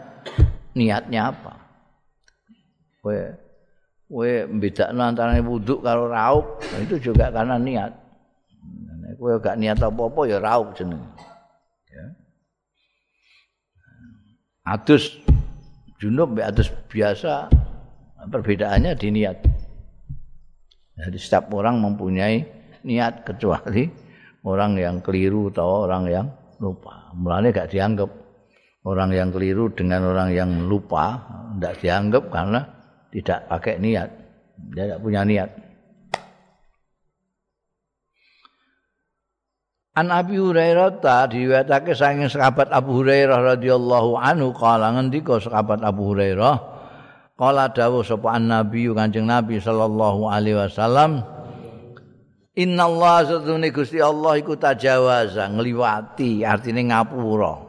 niatnya 0.73 1.29
apa? 1.29 1.53
Kowe 3.03 3.19
kowe 4.09 4.31
bedakno 4.49 5.01
antara 5.05 5.37
wudu 5.45 5.83
karo 5.83 6.09
raup 6.09 6.63
itu 6.81 7.11
juga 7.11 7.29
karena 7.29 7.61
niat. 7.61 7.91
Kowe 9.21 9.37
gak 9.37 9.61
niat 9.61 9.77
apa-apa 9.77 10.21
ya 10.25 10.41
raup 10.41 10.73
jeneng 10.73 11.03
ya. 11.91 12.05
Adus 14.65 15.21
junub 16.01 16.33
adus 16.41 16.73
biasa 16.89 17.45
perbedaannya 18.25 18.97
di 18.97 19.13
niat 19.13 19.37
Jadi 20.95 21.17
setiap 21.19 21.51
orang 21.51 21.83
mempunyai 21.83 22.47
niat 22.87 23.27
kecuali 23.27 23.91
orang 24.47 24.79
yang 24.79 24.95
keliru 25.03 25.51
atau 25.51 25.89
orang 25.89 26.03
yang 26.07 26.27
lupa. 26.63 27.11
Mulanya 27.17 27.51
gak 27.51 27.71
dianggap 27.75 28.09
orang 28.87 29.11
yang 29.11 29.29
keliru 29.33 29.67
dengan 29.75 30.07
orang 30.07 30.31
yang 30.31 30.49
lupa 30.71 31.19
tidak 31.57 31.75
dianggap 31.83 32.23
karena 32.31 32.61
tidak 33.11 33.39
pakai 33.51 33.75
niat. 33.81 34.09
Dia 34.71 34.83
tidak 34.87 35.01
punya 35.03 35.21
niat. 35.27 35.49
An 39.95 40.11
Abi 40.11 40.35
Hurairah 40.35 40.99
ta 40.99 41.23
diwetake 41.23 41.95
saking 41.95 42.27
sahabat 42.27 42.67
Abu 42.67 42.99
Hurairah 42.99 43.55
radhiyallahu 43.55 44.19
anhu 44.19 44.51
kala 44.51 44.91
ngendika 44.91 45.39
sahabat 45.39 45.79
Abu 45.87 46.11
Hurairah 46.11 46.74
Kala 47.35 47.67
dawuh 47.67 47.99
sapa 47.99 48.39
Nabi 48.39 48.87
Kanjeng 48.95 49.27
Nabi 49.27 49.59
sallallahu 49.59 50.31
alaihi 50.31 50.55
wasallam 50.55 51.19
Inna 52.55 52.87
Allah 52.87 53.27
satune 53.27 53.67
Gusti 53.75 53.99
Allah 53.99 54.39
iku 54.39 54.55
tajawaza 54.55 55.51
ngliwati 55.51 56.47
artine 56.47 56.87
ngapura. 56.87 57.67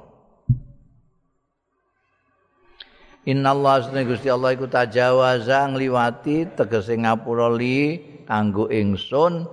Inna 3.26 3.50
Allah 3.50 3.82
satune 3.82 4.06
Gusti 4.06 4.30
Allah 4.30 4.54
iku 4.54 4.70
tajawaza 4.70 5.66
ngliwati 5.74 6.54
tegese 6.54 6.94
ngapura 7.02 7.50
li 7.50 7.98
kanggo 8.30 8.70
ingsun 8.70 9.50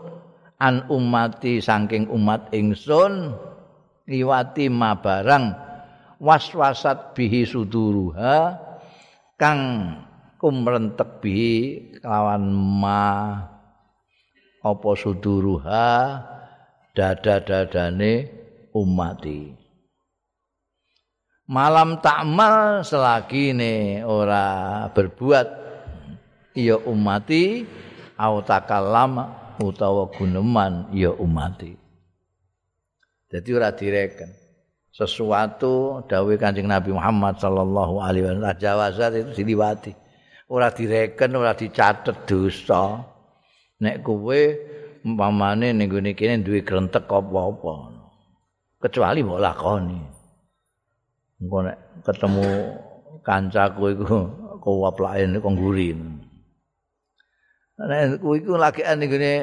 an 0.61 0.85
umati 0.93 1.57
saking 1.57 2.13
umat 2.13 2.53
ingsun 2.53 3.33
liwati 4.05 4.69
ma 4.69 4.93
barang 4.93 5.49
waswasat 6.21 7.17
bihi 7.17 7.41
suduruha 7.49 8.69
kang 9.39 9.61
kumrentek 10.37 11.23
bi 11.23 11.39
kelawan 12.03 12.51
ma 12.51 13.03
apa 14.63 14.89
suduruha 14.95 15.87
dada-dadane 16.91 18.13
umati. 18.75 19.55
Malam 21.43 21.99
takmal 21.99 22.83
selagi 22.87 23.51
ne 23.51 24.03
ora 24.07 24.87
berbuat 24.95 25.47
ya 26.55 26.79
umati 26.87 27.67
au 28.15 28.39
takallam 28.43 29.27
utawa 29.59 30.07
guneman 30.11 30.87
ya 30.95 31.11
umati. 31.11 31.75
Jadi 33.27 33.49
ora 33.51 33.73
direken 33.75 34.42
sesuatu 34.93 36.05
dawuh 36.05 36.37
Kanjeng 36.37 36.69
Nabi 36.69 36.93
Muhammad 36.93 37.41
sallallahu 37.41 37.97
alaihi 37.97 38.29
wasallam 38.29 38.57
jawazat 38.61 39.11
itu 39.17 39.31
diliwati. 39.41 39.91
Ora 40.53 40.69
direken, 40.69 41.33
ora 41.33 41.57
dicatet 41.57 42.29
dosa. 42.29 43.01
Nek 43.81 44.05
kowe 44.05 44.41
umpamane 45.01 45.73
ning 45.73 45.89
gone 45.89 46.13
kene 46.13 46.45
duwe 46.45 46.61
grentek 46.61 47.09
apa-apa. 47.09 47.73
Kecuali 48.77 49.25
mbok 49.25 49.41
lakoni. 49.41 49.99
Engko 51.41 51.57
nek 51.65 51.77
ketemu 52.05 52.45
kancaku 53.25 53.83
iku 53.97 54.17
kowaplake 54.61 55.25
kok 55.41 55.53
ngguri. 55.57 55.89
Nek 57.81 58.21
kowe 58.21 58.37
iku 58.37 58.53
lagi 58.61 58.85
ning 58.93 59.09
gone 59.09 59.33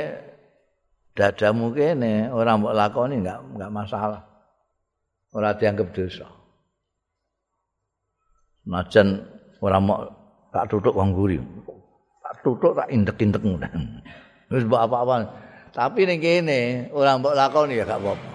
dadamu 1.18 1.74
kene 1.74 2.30
ora 2.30 2.55
mbok 2.55 2.76
lakoni 2.78 3.18
enggak 3.18 3.42
enggak 3.51 3.74
masalah. 3.74 4.29
Ora 5.34 5.54
dianggap 5.54 5.88
dosa. 5.94 6.26
Najan 8.66 9.18
ora 9.62 9.78
mau 9.78 10.04
tak 10.50 10.66
tutuk 10.70 10.94
wong 10.94 11.14
guri. 11.14 11.38
Tak 12.22 12.34
tutuk 12.42 12.74
tak 12.74 12.90
indek-indek. 12.90 13.42
Wis 14.50 14.66
mbok 14.66 14.82
apa-apa. 14.82 15.16
Tapi 15.70 16.00
ning 16.06 16.18
kene 16.18 16.90
ora 16.90 17.14
mbok 17.18 17.34
lakoni 17.38 17.78
ya 17.78 17.86
gak 17.86 18.02
apa-apa. 18.02 18.30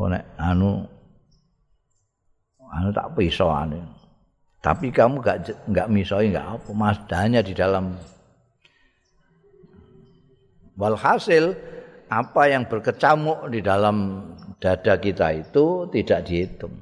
Nek 0.00 0.24
anu 0.40 0.80
anu 2.72 2.88
tak 2.88 3.12
pisoane. 3.12 3.80
Tapi 4.60 4.92
kamu 4.92 5.20
gak 5.20 5.38
gak 5.68 5.88
misoi 5.92 6.32
gak 6.32 6.60
apa. 6.60 6.68
Masdanya 6.72 7.40
di 7.44 7.52
dalam 7.52 7.96
walhasil 10.80 11.52
apa 12.10 12.42
yang 12.50 12.66
berkecamuk 12.66 13.46
di 13.54 13.62
dalam 13.62 14.26
dada 14.58 14.98
kita 14.98 15.30
itu 15.38 15.86
tidak 15.94 16.26
dihitung. 16.26 16.74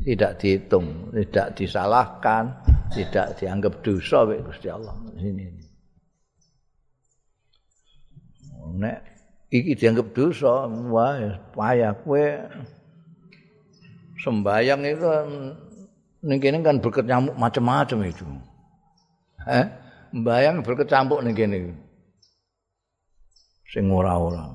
Tidak 0.00 0.32
dihitung, 0.40 1.12
tidak 1.12 1.60
disalahkan, 1.60 2.56
tidak 2.88 3.36
dianggap 3.36 3.84
dosa 3.84 4.24
oleh 4.24 4.40
Gusti 4.40 4.72
Allah. 4.72 4.96
Ini. 5.20 5.46
Nek 8.80 8.98
iki 9.52 9.76
dianggap 9.76 10.16
dosa, 10.16 10.64
wah 10.88 11.20
payah 11.52 11.92
kowe 12.00 12.26
sembayang 14.24 14.80
itu 14.88 15.08
ning 16.24 16.38
kene 16.40 16.64
kan 16.64 16.80
berkecamuk 16.80 17.36
macam-macam 17.36 17.98
itu. 18.08 18.24
Eh, 19.44 19.66
sembayang 20.16 20.64
berkecamuk 20.64 21.20
ning 21.28 21.36
kene. 21.36 21.89
Sing 23.70 23.86
ora-ora. 23.88 24.50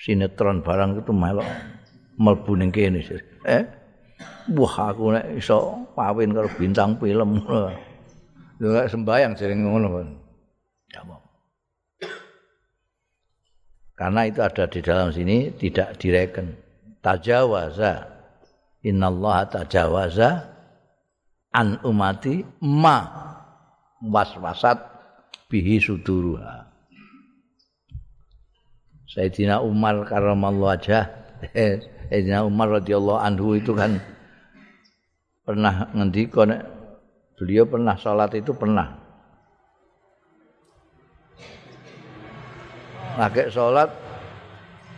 Sinetron 0.00 0.64
barang 0.64 1.04
itu 1.04 1.12
melok 1.12 1.48
mlebu 2.16 2.52
ning 2.56 2.72
kene. 2.72 3.04
Eh? 3.44 3.62
Wah 4.56 4.74
aku 4.88 5.12
nek 5.12 5.36
iso 5.36 5.84
pawin 5.92 6.32
karo 6.32 6.48
bintang 6.56 6.96
film. 6.96 7.44
Lho 8.60 8.68
nek 8.72 8.88
sembayang 8.88 9.32
sering 9.36 9.60
ngono 9.64 9.88
Karena 14.00 14.24
itu 14.24 14.40
ada 14.40 14.64
di 14.64 14.80
dalam 14.80 15.12
sini 15.12 15.52
tidak 15.60 16.00
direken. 16.00 16.56
Tajawaza. 17.04 18.08
Innallaha 18.80 19.60
tajawaza 19.60 20.40
an 21.52 21.76
umati 21.84 22.40
ma 22.64 23.04
waswasat 24.00 24.80
bihi 25.52 25.76
suduruha. 25.76 26.69
Sayyidina 29.10 29.58
Umar 29.58 30.06
karramallahu 30.06 30.70
wajah. 30.70 31.10
Sayyidina 32.06 32.46
Umar 32.46 32.78
radhiyallahu 32.78 33.18
anhu 33.18 33.58
itu 33.58 33.74
kan 33.74 33.98
pernah 35.42 35.90
ngendika 35.90 36.46
beliau 37.34 37.66
pernah 37.66 37.98
sholat 37.98 38.30
itu 38.38 38.54
pernah. 38.54 38.94
Lagi 43.18 43.50
sholat 43.50 43.90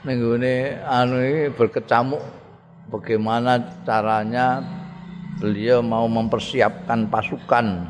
minggu 0.05 0.37
ini 0.37 0.77
anu 0.85 1.49
berkecamuk 1.57 2.21
bagaimana 2.93 3.81
caranya 3.89 4.61
beliau 5.41 5.81
mau 5.81 6.05
mempersiapkan 6.05 7.09
pasukan. 7.09 7.89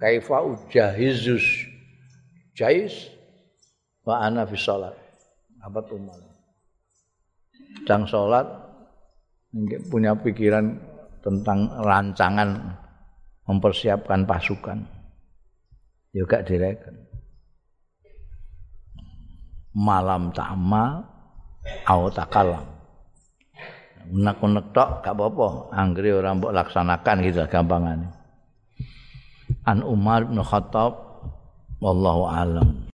Kaifa 0.00 0.38
ujahizus? 0.48 1.44
Jais 2.56 3.17
wa 4.08 4.24
ana 4.24 4.48
fi 4.48 4.56
apa 4.56 5.78
tuh 5.84 6.00
sedang 7.84 8.08
sholat 8.08 8.46
punya 9.92 10.16
pikiran 10.16 10.80
tentang 11.20 11.68
rancangan 11.84 12.72
mempersiapkan 13.44 14.24
pasukan. 14.24 14.80
Juga 16.12 16.40
direken. 16.40 16.96
Malam 19.76 20.32
tama 20.32 21.04
au 21.84 22.08
takalam 22.08 22.64
unek-unek 24.08 24.72
tok 24.72 25.04
gak 25.04 25.12
apa-apa. 25.12 25.48
Anggere 25.76 26.16
ora 26.16 26.32
mbok 26.32 26.56
laksanakan 26.56 27.16
gitu 27.28 27.44
gampangane. 27.44 28.08
An 29.68 29.84
Umar 29.84 30.24
bin 30.24 30.40
Khattab 30.40 30.96
wallahu 31.78 32.24
alam 32.24 32.84